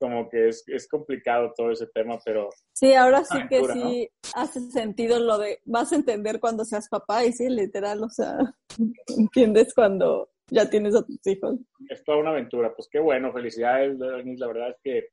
[0.00, 2.48] como que es, es complicado todo ese tema, pero...
[2.72, 7.24] Sí, ahora sí que sí hace sentido lo de, vas a entender cuando seas papá
[7.24, 8.38] y sí, literal, o sea,
[9.18, 11.60] entiendes cuando ya tienes a tus hijos.
[11.88, 15.08] Es toda una aventura, pues qué bueno, felicidades, la verdad es que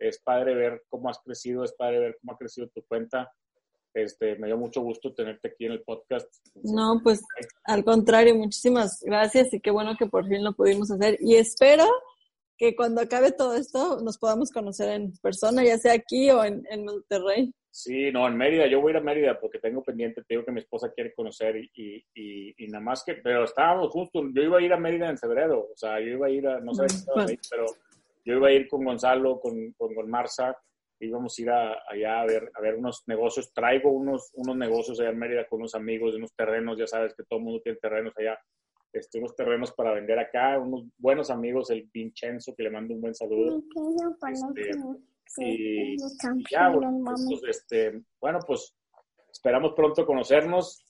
[0.00, 3.32] es padre ver cómo has crecido, es padre ver cómo ha crecido tu cuenta.
[3.94, 6.28] Este, me dio mucho gusto tenerte aquí en el podcast.
[6.64, 7.22] No, pues
[7.62, 11.16] al contrario, muchísimas gracias y qué bueno que por fin lo pudimos hacer.
[11.20, 11.84] Y espero
[12.56, 16.62] que cuando acabe todo esto nos podamos conocer en persona, ya sea aquí o en,
[16.70, 17.52] en Monterrey.
[17.70, 20.52] Sí, no, en Mérida, yo voy a ir a Mérida porque tengo pendiente, tengo que
[20.52, 24.58] mi esposa quiere conocer y, y, y, nada más que, pero estábamos justo, yo iba
[24.58, 26.86] a ir a Mérida en febrero, o sea, yo iba a ir a, no sé,
[27.50, 27.66] pero
[28.24, 30.56] yo iba a ir con Gonzalo, con, con, con Marza,
[31.00, 35.00] íbamos a ir a, allá a ver, a ver unos negocios, traigo unos, unos negocios
[35.00, 37.60] allá en Mérida con unos amigos de unos terrenos, ya sabes que todo el mundo
[37.60, 38.38] tiene terrenos allá,
[38.94, 43.00] este, unos terrenos para vender acá, unos buenos amigos, el Vincenzo, que le mando un
[43.00, 43.62] buen saludo.
[45.26, 45.96] Este, y,
[46.50, 48.74] ya, bueno, pues, este, bueno, pues
[49.30, 50.84] esperamos pronto conocernos.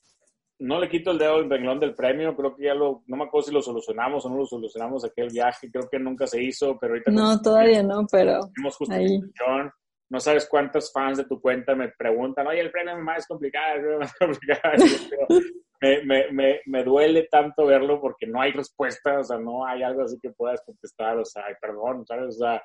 [0.59, 3.25] No le quito el dedo al renglón del premio, creo que ya lo, no me
[3.25, 6.79] acuerdo si lo solucionamos o no lo solucionamos aquel viaje, creo que nunca se hizo,
[6.79, 7.11] pero ahorita...
[7.11, 8.41] No, todavía no, pero...
[8.91, 9.21] Ahí.
[10.11, 13.79] No sabes cuántos fans de tu cuenta me preguntan, oye, el premio es más complicado,
[13.79, 14.75] el más complicado
[16.05, 20.03] me, me, me, duele tanto verlo porque no hay respuesta, o sea, no hay algo
[20.03, 22.37] así que puedas contestar, o sea, ay, perdón, ¿sabes?
[22.37, 22.63] O sea,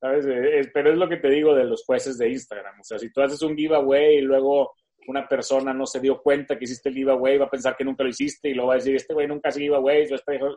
[0.00, 0.26] ¿sabes?
[0.26, 3.12] Eh, pero es lo que te digo de los jueces de Instagram, o sea, si
[3.12, 4.72] tú haces un giveaway y luego
[5.08, 8.04] una persona no se dio cuenta que hiciste el giveaway, va a pensar que nunca
[8.04, 10.10] lo hiciste y luego va a decir, este güey nunca hace giveaways,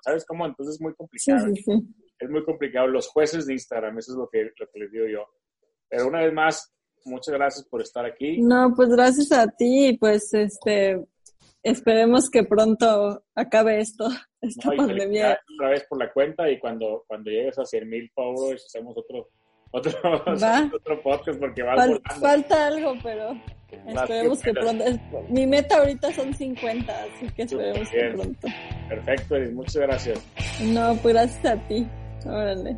[0.04, 0.46] ¿sabes cómo?
[0.46, 1.48] Entonces es muy complicado.
[2.20, 2.88] Es muy complicado.
[2.88, 5.26] Los jueces de Instagram, eso es lo que, lo que les digo yo.
[5.88, 6.74] Pero una vez más,
[7.06, 8.42] muchas gracias por estar aquí.
[8.42, 11.02] No, pues gracias a ti, pues este,
[11.64, 14.10] esperemos que pronto acabe esto,
[14.42, 15.40] esta pandemia.
[15.56, 19.30] Otra vez por la cuenta y cuando, cuando llegues a 100 mil followers hacemos otro,
[19.72, 19.92] otro,
[20.76, 21.76] otro podcast porque va
[22.20, 23.34] Falta algo, pero
[23.88, 24.84] esperemos que pronto.
[25.30, 28.48] Mi meta ahorita son 50, así que esperemos que pronto.
[28.90, 30.28] Perfecto, Eris, muchas gracias.
[30.62, 31.88] No, pues gracias a ti.
[32.26, 32.78] Órale.